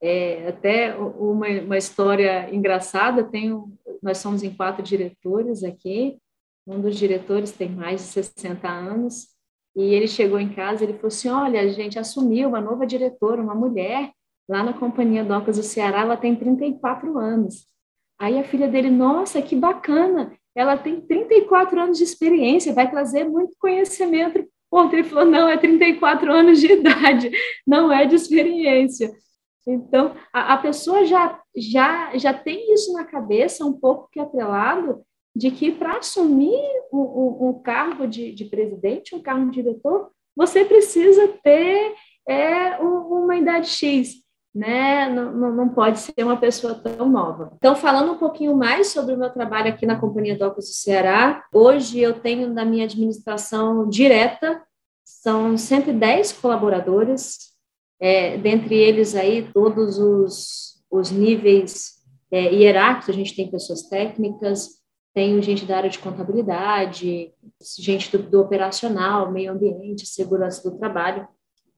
é, 0.02 0.48
até 0.48 0.96
uma, 0.96 1.48
uma 1.48 1.78
história 1.78 2.54
engraçada, 2.54 3.24
tenho, 3.24 3.72
nós 4.02 4.18
somos 4.18 4.42
em 4.42 4.50
quatro 4.54 4.82
diretores 4.82 5.64
aqui, 5.64 6.18
um 6.66 6.82
dos 6.82 6.96
diretores 6.96 7.52
tem 7.52 7.70
mais 7.70 8.02
de 8.02 8.08
60 8.08 8.68
anos, 8.68 9.28
e 9.76 9.94
ele 9.94 10.08
chegou 10.08 10.40
em 10.40 10.50
casa 10.50 10.84
ele 10.84 10.94
falou 10.94 11.08
assim, 11.08 11.30
olha, 11.30 11.62
a 11.62 11.68
gente 11.68 11.98
assumiu 11.98 12.50
uma 12.50 12.60
nova 12.60 12.86
diretora, 12.86 13.42
uma 13.42 13.56
mulher, 13.56 14.12
lá 14.50 14.64
na 14.64 14.74
Companhia 14.74 15.24
Docas 15.24 15.58
do 15.58 15.64
Ceará, 15.64 16.02
ela 16.02 16.18
tem 16.18 16.36
34 16.36 17.18
anos. 17.18 17.68
Aí 18.20 18.38
a 18.38 18.44
filha 18.44 18.68
dele, 18.68 18.90
nossa, 18.90 19.42
que 19.42 19.56
bacana, 19.56 20.34
ela 20.54 20.78
tem 20.78 21.00
34 21.00 21.80
anos 21.80 21.98
de 21.98 22.04
experiência, 22.04 22.74
vai 22.74 22.90
trazer 22.90 23.24
muito 23.24 23.56
conhecimento. 23.58 24.46
Outro, 24.70 24.98
ele 24.98 25.08
falou, 25.08 25.26
não, 25.26 25.48
é 25.48 25.58
34 25.58 26.32
anos 26.32 26.60
de 26.60 26.72
idade, 26.74 27.32
não 27.66 27.92
é 27.92 28.06
de 28.06 28.16
experiência. 28.16 29.12
Então, 29.66 30.16
a, 30.34 30.54
a 30.54 30.58
pessoa 30.58 31.06
já, 31.06 31.40
já, 31.56 32.18
já 32.18 32.34
tem 32.34 32.74
isso 32.74 32.94
na 32.94 33.04
cabeça, 33.04 33.66
um 33.66 33.74
pouco 33.74 34.10
que 34.12 34.20
atrelado, 34.20 35.04
de 35.36 35.52
que 35.52 35.72
para 35.72 35.98
assumir 35.98 36.62
um, 36.92 37.00
um, 37.00 37.50
um 37.50 37.62
cargo 37.62 38.08
de, 38.08 38.34
de, 38.34 38.46
presidente, 38.46 39.16
um 39.16 39.22
cargo 39.22 39.46
de 39.50 39.62
diretor, 39.62 40.10
você 40.36 40.66
precisa 40.66 41.28
ter 41.44 41.94
é, 42.28 42.78
uma 42.80 43.36
idade 43.36 43.68
X, 43.68 44.16
né? 44.54 45.08
Não, 45.10 45.32
não 45.54 45.70
pode 45.70 46.00
ser 46.00 46.24
uma 46.24 46.38
pessoa 46.38 46.76
tão 46.76 47.10
nova. 47.10 47.54
Então, 47.56 47.76
falando 47.76 48.14
um 48.14 48.18
pouquinho 48.18 48.56
mais 48.56 48.88
sobre 48.88 49.14
o 49.14 49.18
meu 49.18 49.30
trabalho 49.30 49.70
aqui 49.70 49.86
na 49.86 50.00
Companhia 50.00 50.38
Docos 50.38 50.66
do 50.66 50.74
Ceará, 50.74 51.46
hoje 51.54 52.00
eu 52.00 52.20
tenho 52.20 52.54
na 52.54 52.66
minha 52.66 52.86
administração 52.86 53.88
direta, 53.88 54.62
são 55.06 55.58
110 55.58 56.34
colaboradores, 56.34 57.51
é, 58.02 58.36
dentre 58.38 58.76
eles 58.76 59.16
aí 59.16 59.48
todos 59.54 60.00
os, 60.00 60.84
os 60.90 61.12
níveis 61.12 62.02
é, 62.32 62.52
hierárquicos, 62.52 63.10
a 63.10 63.18
gente 63.18 63.36
tem 63.36 63.52
pessoas 63.52 63.84
técnicas, 63.84 64.82
tem 65.14 65.40
gente 65.42 65.66
da 65.66 65.78
área 65.78 65.90
de 65.90 66.00
contabilidade, 66.00 67.32
gente 67.78 68.18
do, 68.18 68.24
do 68.24 68.42
operacional, 68.42 69.32
meio 69.32 69.52
ambiente, 69.52 70.08
segurança 70.08 70.68
do 70.68 70.78
trabalho. 70.78 71.28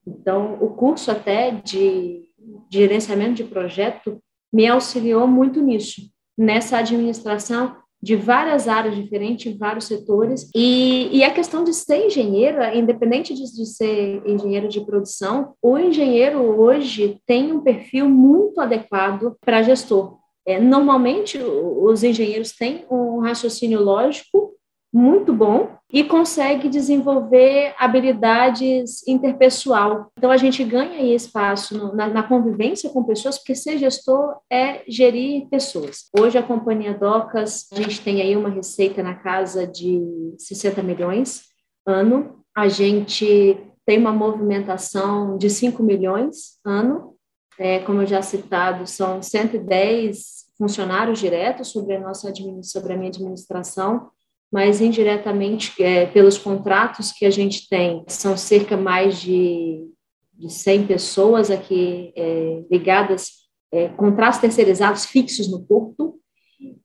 Então, 0.06 0.56
o 0.60 0.70
curso 0.70 1.10
até 1.10 1.50
de, 1.50 2.28
de 2.68 2.78
gerenciamento 2.78 3.34
de 3.34 3.44
projeto 3.44 4.18
me 4.52 4.66
auxiliou 4.66 5.26
muito 5.26 5.60
nisso, 5.60 6.02
nessa 6.38 6.78
administração 6.78 7.76
de 8.04 8.16
várias 8.16 8.68
áreas 8.68 8.94
diferentes, 8.94 9.56
vários 9.56 9.86
setores. 9.86 10.50
E, 10.54 11.08
e 11.10 11.24
a 11.24 11.32
questão 11.32 11.64
de 11.64 11.72
ser 11.72 12.04
engenheiro, 12.04 12.62
independente 12.76 13.32
de, 13.32 13.44
de, 13.44 13.64
ser 13.64 14.22
engenheiro 14.26 14.68
de 14.68 14.84
produção, 14.84 15.54
o 15.62 15.78
engenheiro 15.78 16.38
hoje 16.60 17.18
tem 17.26 17.50
um 17.50 17.60
perfil 17.60 18.06
muito 18.06 18.60
adequado 18.60 19.34
para 19.40 19.62
gestor. 19.62 20.18
É, 20.46 20.60
normalmente, 20.60 21.38
os 21.38 22.04
engenheiros 22.04 22.52
têm 22.52 22.84
um 22.90 23.20
raciocínio 23.20 23.80
lógico, 23.80 24.52
muito 24.94 25.32
bom 25.32 25.76
e 25.92 26.04
consegue 26.04 26.68
desenvolver 26.68 27.74
habilidades 27.76 29.06
interpessoal. 29.08 30.12
Então, 30.16 30.30
a 30.30 30.36
gente 30.36 30.62
ganha 30.62 31.02
espaço 31.12 31.76
no, 31.76 31.96
na, 31.96 32.06
na, 32.06 32.22
convivência 32.22 32.88
com 32.90 33.02
pessoas, 33.02 33.36
porque 33.36 33.56
ser 33.56 33.76
gestor 33.76 34.36
é 34.48 34.84
gerir 34.86 35.48
pessoas. 35.48 36.08
Hoje, 36.16 36.38
a 36.38 36.42
Companhia 36.44 36.94
Docas, 36.94 37.66
a 37.72 37.76
gente 37.76 38.00
tem 38.02 38.22
aí 38.22 38.36
uma 38.36 38.48
receita 38.48 39.02
na 39.02 39.16
casa 39.16 39.66
de 39.66 40.00
60 40.38 40.80
milhões 40.80 41.42
ano. 41.84 42.44
A 42.56 42.68
gente 42.68 43.60
tem 43.84 43.98
uma 43.98 44.12
movimentação 44.12 45.36
de 45.36 45.50
5 45.50 45.82
milhões 45.82 46.60
ano. 46.64 47.16
É, 47.58 47.80
como 47.80 48.02
eu 48.02 48.06
já 48.06 48.22
citado, 48.22 48.86
são 48.86 49.20
110 49.20 50.44
funcionários 50.56 51.18
diretos 51.18 51.68
sobre 51.68 51.96
a 51.96 52.00
nossa 52.00 52.32
sobre 52.62 52.92
a 52.92 52.96
minha 52.96 53.10
administração 53.10 54.10
mas 54.54 54.80
indiretamente 54.80 55.82
é, 55.82 56.06
pelos 56.06 56.38
contratos 56.38 57.10
que 57.10 57.26
a 57.26 57.30
gente 57.30 57.68
tem, 57.68 58.04
são 58.06 58.36
cerca 58.36 58.76
mais 58.76 59.20
de, 59.20 59.84
de 60.32 60.48
100 60.48 60.86
pessoas 60.86 61.50
aqui 61.50 62.12
é, 62.14 62.62
ligadas, 62.70 63.30
é, 63.72 63.88
contratos 63.88 64.38
terceirizados 64.38 65.06
fixos 65.06 65.50
no 65.50 65.64
porto, 65.64 66.20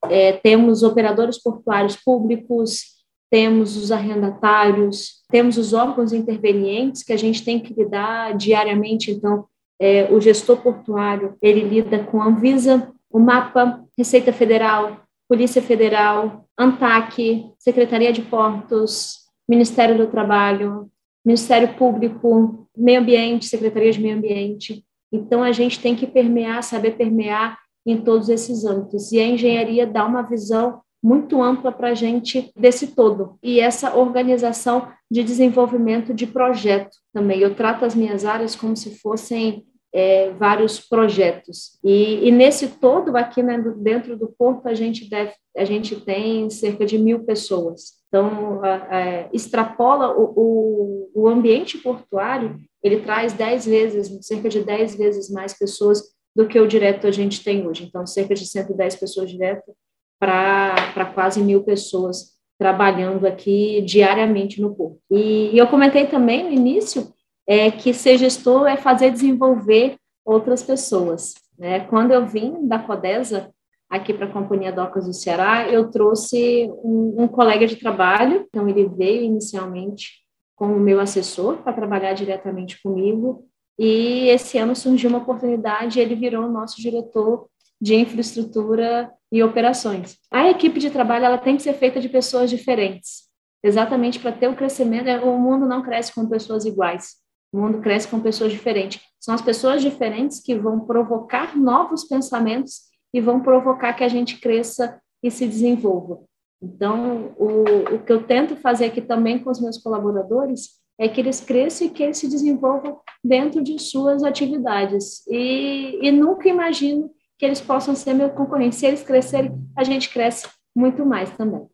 é, 0.06 0.32
temos 0.34 0.82
operadores 0.82 1.38
portuários 1.38 1.96
públicos, 1.96 3.06
temos 3.30 3.78
os 3.78 3.92
arrendatários, 3.92 5.22
temos 5.30 5.56
os 5.56 5.72
órgãos 5.72 6.12
intervenientes 6.12 7.04
que 7.04 7.14
a 7.14 7.18
gente 7.18 7.46
tem 7.46 7.60
que 7.60 7.76
lidar 7.76 8.36
diariamente, 8.36 9.12
então 9.12 9.46
é, 9.80 10.12
o 10.12 10.20
gestor 10.20 10.58
portuário, 10.58 11.38
ele 11.40 11.62
lida 11.62 12.04
com 12.04 12.20
a 12.20 12.26
Anvisa, 12.26 12.92
o 13.12 13.20
MAPA, 13.20 13.86
Receita 13.96 14.34
Federal, 14.34 15.04
Polícia 15.30 15.62
Federal, 15.62 16.49
ANTAC, 16.60 17.54
Secretaria 17.58 18.12
de 18.12 18.22
Portos, 18.22 19.20
Ministério 19.48 19.98
do 19.98 20.08
Trabalho, 20.08 20.92
Ministério 21.26 21.74
Público, 21.76 22.68
Meio 22.76 23.00
Ambiente, 23.00 23.46
Secretaria 23.46 23.92
de 23.92 24.02
Meio 24.02 24.18
Ambiente. 24.18 24.84
Então, 25.12 25.42
a 25.42 25.54
gente 25.54 25.80
tem 25.80 25.96
que 25.96 26.06
permear, 26.06 26.62
saber 26.62 26.98
permear 26.98 27.58
em 27.86 27.98
todos 28.02 28.28
esses 28.28 28.66
âmbitos. 28.66 29.12
E 29.12 29.20
a 29.20 29.26
engenharia 29.26 29.88
dá 29.88 30.06
uma 30.06 30.22
visão 30.22 30.82
muito 31.02 31.42
ampla 31.42 31.72
para 31.72 31.90
a 31.90 31.94
gente 31.94 32.52
desse 32.56 32.88
todo. 32.88 33.38
E 33.42 33.60
essa 33.60 33.96
organização 33.96 34.90
de 35.10 35.24
desenvolvimento 35.24 36.14
de 36.14 36.28
projeto 36.28 36.98
também. 37.14 37.40
Eu 37.40 37.56
trato 37.56 37.86
as 37.86 37.96
minhas 37.96 38.26
áreas 38.26 38.56
como 38.56 38.76
se 38.76 39.00
fossem 39.00 39.66
é, 39.94 40.32
vários 40.32 40.80
projetos. 40.80 41.80
E, 41.84 42.28
e, 42.28 42.32
nesse 42.32 42.68
todo, 42.68 43.16
aqui 43.18 43.42
né, 43.42 43.58
dentro 43.78 44.18
do 44.18 44.28
porto, 44.38 44.68
a 44.68 44.74
gente, 44.74 45.10
deve, 45.10 45.34
a 45.58 45.66
gente 45.66 45.96
tem 45.96 46.50
cerca 46.50 46.86
de 46.86 46.98
mil 46.98 47.26
pessoas. 47.26 48.00
Então, 48.08 48.64
a, 48.64 48.76
a, 48.76 49.30
extrapola 49.34 50.16
o, 50.16 50.34
o, 50.36 51.12
o, 51.24 51.28
ambiente 51.28 51.78
portuário, 51.78 52.58
ele 52.84 53.02
traz 53.02 53.34
dez 53.34 53.66
vezes, 53.66 54.26
cerca 54.26 54.50
de 54.50 54.64
dez 54.64 54.96
vezes 54.96 55.30
mais 55.30 55.58
pessoas 55.58 56.04
do 56.36 56.48
que 56.48 56.60
o 56.60 56.68
direto 56.68 57.08
a 57.08 57.12
gente 57.12 57.44
tem 57.44 57.68
hoje. 57.68 57.86
Então, 57.86 58.06
cerca 58.06 58.36
de 58.36 58.46
110 58.46 58.96
pessoas 58.96 59.30
direto 59.30 59.74
para 60.20 61.12
quase 61.14 61.42
mil 61.42 61.64
pessoas 61.64 62.38
trabalhando 62.58 63.26
aqui 63.26 63.82
diariamente 63.82 64.62
no 64.62 64.76
porto. 64.76 65.00
E, 65.10 65.50
e 65.54 65.58
eu 65.58 65.68
comentei 65.68 66.06
também 66.08 66.44
no 66.44 66.52
início 66.52 67.08
é 67.50 67.72
que 67.72 67.96
ser 67.96 68.20
gestor 68.20 68.68
é 68.68 68.78
fazer 68.78 69.10
desenvolver 69.10 69.96
outras 70.24 70.62
pessoas. 70.62 71.34
Né? 71.58 71.80
Quando 71.80 72.12
eu 72.12 72.28
vim 72.28 72.68
da 72.68 72.78
Codesa 72.78 73.50
aqui 73.90 74.14
para 74.14 74.28
a 74.28 74.32
Companhia 74.32 74.72
Docas 74.72 75.08
do 75.08 75.14
Ceará, 75.14 75.68
eu 75.68 75.90
trouxe 75.90 76.70
um, 76.84 77.24
um 77.24 77.28
colega 77.28 77.66
de 77.66 77.76
trabalho, 77.76 78.46
então 78.48 78.70
ele 78.70 78.88
veio 78.88 79.24
inicialmente 79.24 80.20
como 80.56 80.80
meu 80.80 81.00
assessor 81.00 81.58
para 81.64 81.74
trabalhar 81.74 82.14
diretamente 82.14 82.80
comigo, 82.84 83.48
e 83.80 84.28
esse 84.28 84.60
ano 84.60 84.76
surgiu 84.76 85.10
uma 85.10 85.20
oportunidade, 85.20 86.00
ele 86.00 86.14
virou 86.14 86.46
o 86.46 86.52
nosso 86.52 86.80
diretor 86.80 87.48
de 87.82 87.96
infraestrutura 87.96 89.10
e 89.32 89.42
operações. 89.42 90.18
A 90.30 90.50
equipe 90.50 90.80
de 90.80 90.92
trabalho 90.92 91.26
ela 91.26 91.38
tem 91.40 91.56
que 91.56 91.64
ser 91.64 91.74
feita 91.74 92.00
de 92.00 92.10
pessoas 92.10 92.50
diferentes, 92.50 93.24
exatamente 93.64 94.20
para 94.20 94.34
ter 94.34 94.50
o 94.50 94.56
crescimento. 94.56 95.10
O 95.26 95.40
mundo 95.40 95.66
não 95.66 95.82
cresce 95.82 96.14
com 96.14 96.30
pessoas 96.30 96.66
iguais. 96.66 97.19
O 97.52 97.60
mundo 97.60 97.80
cresce 97.80 98.08
com 98.08 98.20
pessoas 98.20 98.52
diferentes. 98.52 99.02
São 99.20 99.34
as 99.34 99.42
pessoas 99.42 99.82
diferentes 99.82 100.40
que 100.40 100.56
vão 100.56 100.82
provocar 100.82 101.58
novos 101.58 102.04
pensamentos 102.04 102.82
e 103.14 103.20
vão 103.20 103.42
provocar 103.42 103.94
que 103.94 104.04
a 104.04 104.08
gente 104.08 104.40
cresça 104.40 105.02
e 105.24 105.32
se 105.32 105.48
desenvolva. 105.48 106.22
Então, 106.62 107.34
o, 107.38 107.96
o 107.96 108.04
que 108.04 108.12
eu 108.12 108.24
tento 108.24 108.56
fazer 108.56 108.86
aqui 108.86 109.02
também 109.02 109.40
com 109.40 109.50
os 109.50 109.62
meus 109.62 109.78
colaboradores 109.78 110.80
é 111.00 111.08
que 111.08 111.22
eles 111.22 111.40
cresçam 111.40 111.88
e 111.88 111.90
que 111.90 112.04
eles 112.04 112.18
se 112.18 112.28
desenvolvam 112.28 113.00
dentro 113.24 113.64
de 113.64 113.80
suas 113.80 114.22
atividades. 114.22 115.26
E, 115.28 115.98
e 116.02 116.12
nunca 116.12 116.50
imagino 116.50 117.10
que 117.38 117.46
eles 117.46 117.62
possam 117.62 117.96
ser 117.96 118.14
meu 118.14 118.30
concorrente. 118.30 118.76
Se 118.76 118.86
eles 118.86 119.02
crescerem, 119.02 119.58
a 119.76 119.84
gente 119.86 120.10
cresce 120.10 120.48
muito 120.76 121.06
mais 121.06 121.32
também. 121.32 121.66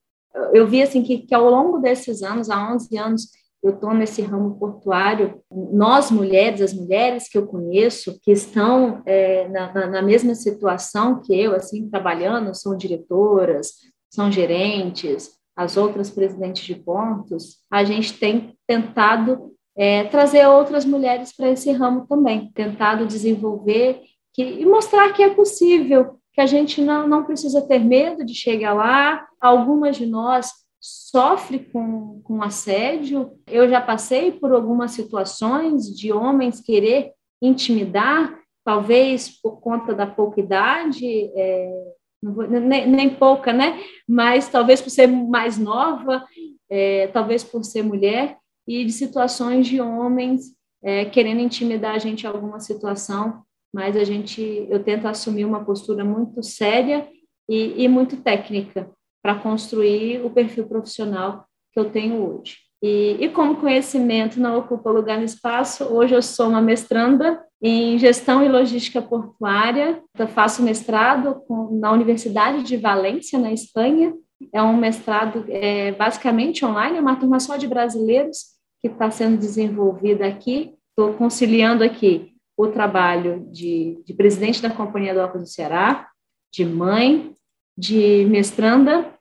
Eu 0.53 0.67
vi 0.67 0.81
assim 0.81 1.01
que, 1.01 1.19
que 1.19 1.33
ao 1.33 1.49
longo 1.49 1.79
desses 1.79 2.21
anos, 2.21 2.49
há 2.51 2.71
11 2.73 2.97
anos, 2.97 3.29
eu 3.65 3.73
estou 3.73 3.93
nesse 3.93 4.21
ramo 4.21 4.60
portuário. 4.60 5.41
Nós, 5.51 6.12
mulheres, 6.12 6.62
as 6.62 6.73
mulheres 6.73 7.28
que 7.28 7.38
eu 7.38 7.47
conheço, 7.47 8.19
que 8.21 8.32
estão 8.32 9.01
é, 9.06 9.47
na, 9.47 9.73
na, 9.73 9.88
na, 9.88 10.01
mesma 10.01 10.36
situação 10.36 11.19
que 11.19 11.36
eu, 11.36 11.56
assim, 11.56 11.89
trabalhando, 11.89 12.54
são 12.54 12.78
diretoras, 12.78 13.73
são 14.10 14.32
gerentes, 14.32 15.32
as 15.56 15.78
outras 15.78 16.12
presidentes 16.12 16.63
de 16.63 16.75
pontos, 16.75 17.58
a 17.71 17.84
gente 17.84 18.13
tem 18.19 18.56
tentado 18.67 19.54
é, 19.75 20.04
trazer 20.06 20.45
outras 20.47 20.86
mulheres 20.86 21.36
para 21.36 21.49
esse 21.49 21.71
ramo 21.71 22.06
também, 22.08 22.51
tentado 22.54 23.08
desenvolver 23.08 24.01
que, 24.34 24.43
e 24.43 24.65
mostrar 24.65 25.12
que 25.13 25.23
é 25.23 25.34
possível, 25.34 26.19
que 26.34 26.41
a 26.41 26.45
gente 26.45 26.82
não, 26.82 27.08
não 27.08 27.23
precisa 27.23 27.62
ter 27.62 27.80
medo 27.80 28.25
de 28.25 28.36
chegar 28.36 28.73
lá. 28.73 29.25
Algumas 29.39 29.95
de 29.95 30.06
nós 30.06 30.51
sofre 30.86 31.60
com, 31.60 32.21
com 32.24 32.43
assédio. 32.43 33.32
Eu 33.48 33.67
já 33.67 33.82
passei 33.82 34.32
por 34.32 34.52
algumas 34.52 34.91
situações 34.91 35.86
de 35.86 36.13
homens 36.13 36.62
querer 36.62 37.12
intimidar, 37.41 38.39
talvez 38.63 39.30
por 39.41 39.60
conta 39.60 39.95
da 39.95 40.06
pouca 40.06 40.39
idade, 40.39 41.32
é, 41.36 41.93
nem, 42.21 42.88
nem, 42.88 43.10
pouca, 43.10 43.52
né? 43.52 43.82
Mas 44.08 44.48
talvez 44.48 44.80
por 44.80 44.91
ser 44.91 45.08
mais 45.08 45.58
nova, 45.58 46.24
é, 46.69 47.08
talvez 47.08 47.43
por 47.43 47.63
ser 47.63 47.82
mulher, 47.82 48.38
e 48.67 48.86
de 48.86 48.91
situações 48.91 49.65
de 49.65 49.82
homens 49.82 50.54
é, 50.84 51.06
querendo 51.06 51.41
intimidar 51.41 51.95
a 51.95 52.00
gente 52.00 52.24
em 52.24 52.28
alguma 52.28 52.60
situação, 52.60 53.43
mas 53.74 53.98
a 53.98 54.04
gente, 54.04 54.67
eu 54.69 54.84
tento 54.84 55.08
assumir 55.08 55.45
uma 55.45 55.65
postura 55.65 56.06
muito 56.06 56.43
séria 56.43 57.08
e, 57.50 57.84
e 57.84 57.88
muito 57.88 58.17
técnica 58.17 58.89
para 59.25 59.33
construir 59.33 60.23
o 60.23 60.29
perfil 60.29 60.67
profissional 60.67 61.47
que 61.73 61.79
eu 61.79 61.89
tenho 61.89 62.21
hoje. 62.21 62.57
E, 62.79 63.17
e, 63.19 63.29
como 63.29 63.55
conhecimento 63.55 64.39
não 64.39 64.59
ocupa 64.59 64.91
lugar 64.91 65.17
no 65.17 65.25
espaço, 65.25 65.83
hoje 65.85 66.13
eu 66.13 66.21
sou 66.21 66.47
uma 66.47 66.61
mestranda 66.61 67.43
em 67.59 67.97
gestão 67.97 68.45
e 68.45 68.47
logística 68.47 69.01
portuária. 69.01 69.99
Eu 70.15 70.27
faço 70.27 70.61
mestrado 70.61 71.41
com, 71.47 71.75
na 71.75 71.91
Universidade 71.91 72.61
de 72.61 72.77
Valência, 72.77 73.39
na 73.39 73.51
Espanha. 73.51 74.13
É 74.53 74.61
um 74.61 74.77
mestrado 74.77 75.43
é, 75.49 75.91
basicamente 75.93 76.63
online, 76.63 76.99
é 76.99 77.01
uma 77.01 77.15
turma 77.15 77.39
só 77.39 77.57
de 77.57 77.67
brasileiros 77.67 78.53
que 78.79 78.89
está 78.89 79.09
sendo 79.09 79.39
desenvolvida 79.39 80.27
aqui. 80.27 80.75
Estou 80.89 81.15
conciliando 81.15 81.83
aqui 81.83 82.35
o 82.55 82.67
trabalho 82.67 83.47
de, 83.51 84.03
de 84.05 84.13
presidente 84.13 84.61
da 84.61 84.69
Companhia 84.69 85.15
do 85.15 85.21
Óculos 85.21 85.49
do 85.49 85.51
Ceará, 85.51 86.09
de 86.53 86.63
mãe, 86.63 87.35
de 87.75 88.23
mestranda 88.29 89.14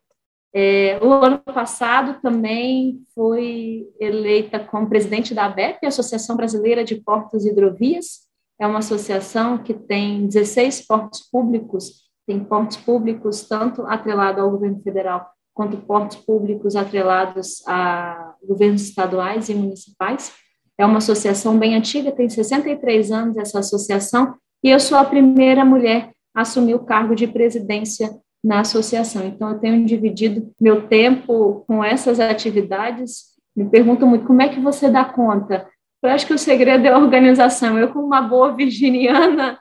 é, 0.56 1.00
o 1.02 1.12
ano 1.12 1.38
passado 1.40 2.20
também 2.22 3.02
foi 3.12 3.88
eleita 3.98 4.60
como 4.60 4.88
presidente 4.88 5.34
da 5.34 5.46
ABEP, 5.46 5.84
Associação 5.84 6.36
Brasileira 6.36 6.84
de 6.84 6.94
Portos 6.94 7.44
e 7.44 7.50
Hidrovias. 7.50 8.20
É 8.60 8.64
uma 8.64 8.78
associação 8.78 9.58
que 9.58 9.74
tem 9.74 10.28
16 10.28 10.86
portos 10.86 11.28
públicos, 11.28 12.04
tem 12.24 12.38
portos 12.38 12.76
públicos 12.76 13.42
tanto 13.48 13.82
atrelados 13.82 14.40
ao 14.40 14.50
governo 14.52 14.80
federal 14.80 15.28
quanto 15.52 15.76
portos 15.76 16.18
públicos 16.18 16.76
atrelados 16.76 17.66
a 17.66 18.34
governos 18.46 18.82
estaduais 18.82 19.48
e 19.48 19.54
municipais. 19.54 20.32
É 20.78 20.86
uma 20.86 20.98
associação 20.98 21.58
bem 21.58 21.74
antiga, 21.74 22.12
tem 22.12 22.28
63 22.28 23.10
anos 23.10 23.36
essa 23.36 23.58
associação, 23.58 24.36
e 24.62 24.70
eu 24.70 24.78
sou 24.78 24.98
a 24.98 25.04
primeira 25.04 25.64
mulher 25.64 26.12
a 26.32 26.42
assumir 26.42 26.74
o 26.74 26.84
cargo 26.84 27.14
de 27.14 27.26
presidência 27.26 28.10
na 28.44 28.60
associação. 28.60 29.26
Então, 29.26 29.50
eu 29.50 29.58
tenho 29.58 29.86
dividido 29.86 30.52
meu 30.60 30.86
tempo 30.86 31.64
com 31.66 31.82
essas 31.82 32.20
atividades. 32.20 33.32
Me 33.56 33.64
pergunto 33.64 34.06
muito 34.06 34.26
como 34.26 34.42
é 34.42 34.50
que 34.50 34.60
você 34.60 34.90
dá 34.90 35.02
conta. 35.04 35.66
Eu 36.02 36.10
acho 36.10 36.26
que 36.26 36.34
o 36.34 36.38
segredo 36.38 36.86
é 36.86 36.90
a 36.90 36.98
organização. 36.98 37.78
Eu, 37.78 37.90
como 37.90 38.04
uma 38.04 38.20
boa 38.20 38.52
virginiana, 38.54 39.58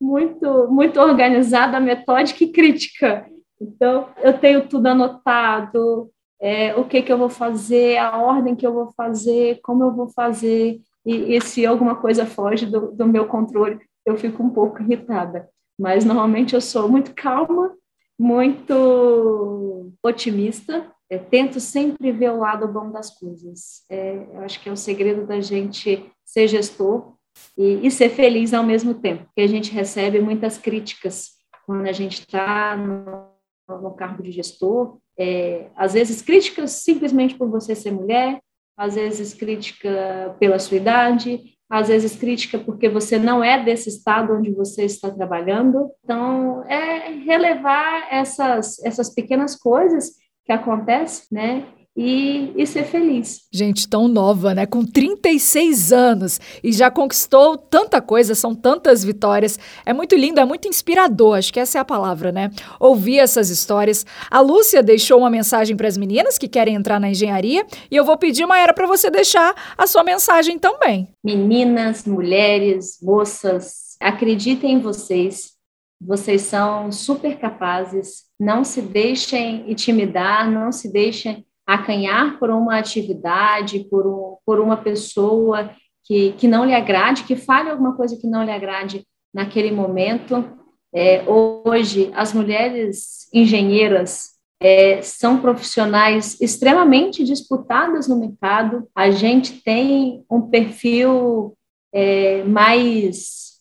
muito, 0.00 0.68
muito 0.68 1.00
organizada, 1.00 1.80
metódica 1.80 2.44
e 2.44 2.52
crítica. 2.52 3.26
Então, 3.60 4.08
eu 4.22 4.32
tenho 4.38 4.68
tudo 4.68 4.86
anotado, 4.86 6.08
é, 6.40 6.74
o 6.76 6.84
que, 6.84 7.02
que 7.02 7.12
eu 7.12 7.18
vou 7.18 7.28
fazer, 7.28 7.98
a 7.98 8.16
ordem 8.16 8.54
que 8.54 8.66
eu 8.66 8.72
vou 8.72 8.92
fazer, 8.96 9.58
como 9.62 9.82
eu 9.84 9.92
vou 9.92 10.08
fazer, 10.08 10.80
e, 11.04 11.36
e 11.36 11.40
se 11.42 11.66
alguma 11.66 11.96
coisa 11.96 12.24
foge 12.24 12.64
do, 12.64 12.92
do 12.92 13.06
meu 13.06 13.26
controle, 13.26 13.78
eu 14.06 14.16
fico 14.16 14.42
um 14.42 14.50
pouco 14.50 14.80
irritada. 14.82 15.48
Mas 15.78 16.04
normalmente 16.04 16.54
eu 16.54 16.60
sou 16.60 16.88
muito 16.88 17.14
calma, 17.14 17.74
muito 18.20 19.90
otimista, 20.02 20.92
tento 21.30 21.58
sempre 21.58 22.12
ver 22.12 22.30
o 22.30 22.38
lado 22.38 22.68
bom 22.68 22.90
das 22.90 23.18
coisas. 23.18 23.82
É, 23.88 24.26
eu 24.34 24.40
acho 24.40 24.60
que 24.60 24.68
é 24.68 24.72
o 24.72 24.76
segredo 24.76 25.26
da 25.26 25.40
gente 25.40 26.04
ser 26.22 26.46
gestor 26.46 27.14
e, 27.56 27.86
e, 27.86 27.90
ser 27.90 28.10
feliz 28.10 28.52
ao 28.52 28.62
mesmo 28.62 28.92
tempo, 28.92 29.24
porque 29.24 29.40
a 29.40 29.46
gente 29.46 29.72
recebe 29.72 30.20
muitas 30.20 30.58
críticas 30.58 31.30
quando 31.64 31.86
a 31.86 31.92
gente 31.92 32.20
está 32.20 32.76
no, 32.76 33.80
no, 33.80 33.92
cargo 33.92 34.22
de 34.22 34.32
gestor, 34.32 34.98
é, 35.18 35.70
às 35.74 35.94
vezes 35.94 36.20
críticas 36.20 36.72
simplesmente 36.72 37.34
por 37.36 37.48
você 37.48 37.74
ser 37.74 37.90
mulher, 37.90 38.38
às 38.76 38.96
vezes 38.96 39.32
crítica 39.32 40.36
pela 40.38 40.58
sua 40.58 40.76
idade, 40.76 41.56
às 41.70 41.86
vezes 41.86 42.16
crítica 42.16 42.58
porque 42.58 42.88
você 42.88 43.16
não 43.16 43.44
é 43.44 43.62
desse 43.62 43.88
estado 43.88 44.34
onde 44.34 44.50
você 44.50 44.84
está 44.84 45.08
trabalhando. 45.08 45.88
Então, 46.02 46.64
é 46.64 47.10
relevar 47.24 48.08
essas, 48.10 48.84
essas 48.84 49.14
pequenas 49.14 49.54
coisas 49.54 50.10
que 50.44 50.52
acontecem, 50.52 51.26
né? 51.30 51.64
E, 51.96 52.52
e, 52.56 52.66
ser 52.66 52.84
feliz. 52.84 53.42
Gente, 53.52 53.88
tão 53.88 54.06
nova, 54.06 54.54
né? 54.54 54.64
Com 54.64 54.84
36 54.84 55.92
anos 55.92 56.40
e 56.62 56.72
já 56.72 56.90
conquistou 56.90 57.58
tanta 57.58 58.00
coisa, 58.00 58.34
são 58.34 58.54
tantas 58.54 59.04
vitórias. 59.04 59.58
É 59.84 59.92
muito 59.92 60.14
lindo, 60.14 60.40
é 60.40 60.44
muito 60.44 60.68
inspirador, 60.68 61.36
acho 61.36 61.52
que 61.52 61.60
essa 61.60 61.78
é 61.78 61.80
a 61.80 61.84
palavra, 61.84 62.30
né? 62.30 62.50
Ouvir 62.78 63.18
essas 63.18 63.50
histórias. 63.50 64.06
A 64.30 64.40
Lúcia 64.40 64.82
deixou 64.82 65.18
uma 65.18 65.30
mensagem 65.30 65.76
para 65.76 65.88
as 65.88 65.96
meninas 65.96 66.38
que 66.38 66.48
querem 66.48 66.74
entrar 66.74 67.00
na 67.00 67.10
engenharia 67.10 67.66
e 67.90 67.96
eu 67.96 68.04
vou 68.04 68.16
pedir, 68.16 68.46
Maera, 68.46 68.72
para 68.72 68.86
você 68.86 69.10
deixar 69.10 69.54
a 69.76 69.86
sua 69.86 70.04
mensagem 70.04 70.58
também. 70.58 71.08
Meninas, 71.24 72.06
mulheres, 72.06 72.98
moças, 73.02 73.96
acreditem 74.00 74.74
em 74.74 74.80
vocês. 74.80 75.52
Vocês 76.00 76.42
são 76.42 76.90
super 76.90 77.38
capazes. 77.38 78.24
Não 78.38 78.64
se 78.64 78.80
deixem 78.80 79.70
intimidar, 79.70 80.50
não 80.50 80.72
se 80.72 80.90
deixem 80.90 81.44
acanhar 81.74 82.36
por 82.38 82.50
uma 82.50 82.78
atividade, 82.78 83.86
por, 83.88 84.06
um, 84.06 84.36
por 84.44 84.58
uma 84.58 84.76
pessoa 84.76 85.70
que, 86.04 86.32
que 86.32 86.48
não 86.48 86.64
lhe 86.64 86.74
agrade, 86.74 87.22
que 87.22 87.36
fale 87.36 87.70
alguma 87.70 87.94
coisa 87.94 88.16
que 88.16 88.26
não 88.26 88.42
lhe 88.42 88.50
agrade 88.50 89.06
naquele 89.32 89.70
momento. 89.70 90.44
É, 90.92 91.22
hoje, 91.28 92.10
as 92.14 92.32
mulheres 92.32 93.28
engenheiras 93.32 94.30
é, 94.60 95.00
são 95.00 95.40
profissionais 95.40 96.40
extremamente 96.40 97.22
disputadas 97.22 98.08
no 98.08 98.18
mercado. 98.18 98.88
A 98.92 99.12
gente 99.12 99.62
tem 99.62 100.24
um 100.28 100.42
perfil 100.42 101.56
é, 101.92 102.42
mais, 102.42 103.60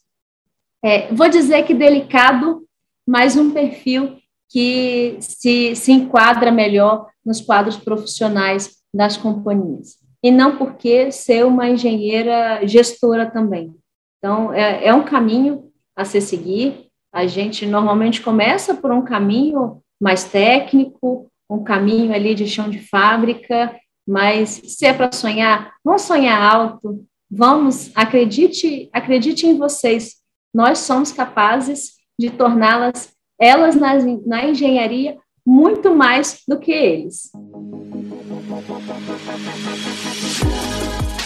é, 0.83 1.13
vou 1.13 1.29
dizer 1.29 1.63
que 1.63 1.75
delicado, 1.75 2.65
mas 3.07 3.37
um 3.37 3.51
perfil 3.51 4.17
que 4.49 5.17
se, 5.19 5.75
se 5.75 5.91
enquadra 5.91 6.51
melhor 6.51 7.07
nos 7.29 7.39
quadros 7.39 7.77
profissionais 7.77 8.79
das 8.91 9.15
companhias. 9.15 9.99
E 10.23 10.31
não 10.31 10.57
porque 10.57 11.11
ser 11.11 11.45
uma 11.45 11.69
engenheira 11.69 12.65
gestora 12.65 13.29
também. 13.29 13.75
Então, 14.17 14.51
é, 14.51 14.87
é 14.87 14.93
um 14.95 15.03
caminho 15.03 15.71
a 15.95 16.03
se 16.03 16.19
seguir. 16.19 16.87
A 17.13 17.27
gente 17.27 17.67
normalmente 17.67 18.19
começa 18.19 18.73
por 18.73 18.91
um 18.91 19.03
caminho 19.03 19.79
mais 20.01 20.23
técnico, 20.23 21.29
um 21.47 21.63
caminho 21.63 22.15
ali 22.15 22.33
de 22.33 22.47
chão 22.47 22.67
de 22.67 22.79
fábrica, 22.79 23.79
mas 24.07 24.49
se 24.49 24.87
é 24.87 24.93
para 24.93 25.11
sonhar, 25.11 25.75
vamos 25.83 26.01
sonhar 26.01 26.41
alto, 26.41 27.05
vamos, 27.29 27.91
acredite, 27.93 28.89
acredite 28.91 29.45
em 29.45 29.55
vocês. 29.55 30.15
Nós 30.51 30.79
somos 30.79 31.11
capazes 31.11 31.91
de 32.19 32.31
torná-las 32.31 33.13
elas 33.39 33.75
na, 33.75 33.93
na 34.25 34.45
engenharia 34.45 35.17
muito 35.45 35.95
mais 35.95 36.41
do 36.47 36.59
que 36.59 36.71
eles. 36.71 37.31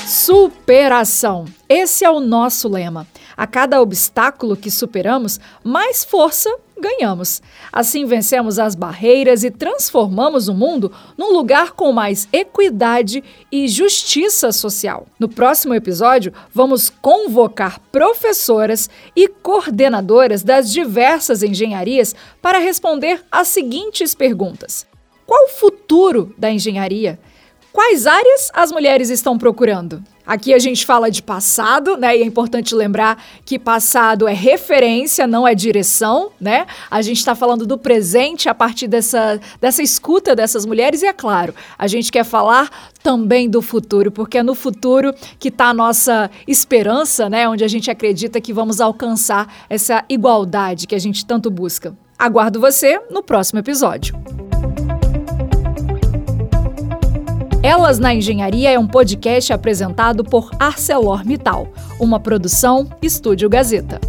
Superação. 0.08 1.46
Esse 1.68 2.06
é 2.06 2.10
o 2.10 2.20
nosso 2.20 2.70
lema. 2.70 3.08
A 3.36 3.48
cada 3.48 3.82
obstáculo 3.82 4.56
que 4.56 4.70
superamos, 4.70 5.40
mais 5.64 6.04
força 6.04 6.56
ganhamos. 6.84 7.42
Assim 7.72 8.06
vencemos 8.06 8.60
as 8.60 8.76
barreiras 8.76 9.46
e 9.46 9.50
transformamos 9.50 10.50
o 10.50 10.54
mundo 10.54 10.92
num 11.18 11.32
lugar 11.32 11.72
com 11.72 11.94
mais 11.94 12.28
equidade 12.34 13.24
e 13.50 13.70
justiça 13.70 14.52
social. 14.52 15.08
No 15.18 15.30
próximo 15.30 15.74
episódio, 15.74 16.34
vamos 16.54 16.90
convocar 16.90 17.80
professoras 17.92 18.90
e 19.16 19.30
coordenadoras 19.30 20.44
das 20.44 20.70
diversas 20.70 21.42
engenharias 21.42 22.14
para 22.42 22.60
responder 22.60 23.24
as 23.32 23.48
seguintes 23.48 24.14
perguntas: 24.14 24.86
Qual 25.26 25.46
o 25.46 25.50
futuro 25.50 26.36
da 26.38 26.52
engenharia? 26.52 27.18
Quais 27.74 28.06
áreas 28.06 28.52
as 28.54 28.72
mulheres 28.72 29.10
estão 29.10 29.36
procurando? 29.36 30.04
Aqui 30.28 30.54
a 30.54 30.60
gente 30.60 30.86
fala 30.86 31.10
de 31.10 31.24
passado, 31.24 31.98
né? 31.98 32.16
E 32.16 32.22
é 32.22 32.26
importante 32.26 32.76
lembrar 32.76 33.22
que 33.44 33.58
passado 33.58 34.28
é 34.28 34.34
referência, 34.34 35.26
não 35.26 35.48
é 35.48 35.56
direção, 35.56 36.30
né? 36.40 36.68
A 36.90 37.02
gente 37.02 37.18
está 37.18 37.34
falando 37.34 37.66
do 37.66 37.76
presente 37.76 38.48
a 38.48 38.54
partir 38.54 38.88
dessa, 38.88 39.42
dessa 39.60 39.82
escuta 39.82 40.36
dessas 40.36 40.68
mulheres, 40.68 41.02
e 41.02 41.08
é 41.08 41.14
claro, 41.14 41.56
a 41.76 41.88
gente 41.88 42.12
quer 42.12 42.24
falar 42.24 42.70
também 43.02 43.50
do 43.50 43.62
futuro, 43.62 44.12
porque 44.12 44.38
é 44.38 44.44
no 44.44 44.54
futuro 44.54 45.12
que 45.40 45.48
está 45.48 45.70
a 45.70 45.74
nossa 45.74 46.30
esperança, 46.48 47.28
né? 47.28 47.50
Onde 47.50 47.64
a 47.64 47.68
gente 47.68 47.90
acredita 47.90 48.40
que 48.40 48.54
vamos 48.54 48.80
alcançar 48.80 49.52
essa 49.68 50.06
igualdade 50.08 50.86
que 50.86 50.94
a 50.94 51.00
gente 51.00 51.26
tanto 51.26 51.50
busca. 51.50 51.98
Aguardo 52.20 52.60
você 52.60 53.02
no 53.10 53.24
próximo 53.24 53.60
episódio. 53.60 54.16
Elas 57.64 57.98
na 57.98 58.14
Engenharia 58.14 58.72
é 58.72 58.78
um 58.78 58.86
podcast 58.86 59.54
apresentado 59.54 60.22
por 60.22 60.52
ArcelorMittal, 60.60 61.70
uma 61.98 62.20
produção 62.20 62.90
Estúdio 63.02 63.50
Gazeta. 63.50 64.02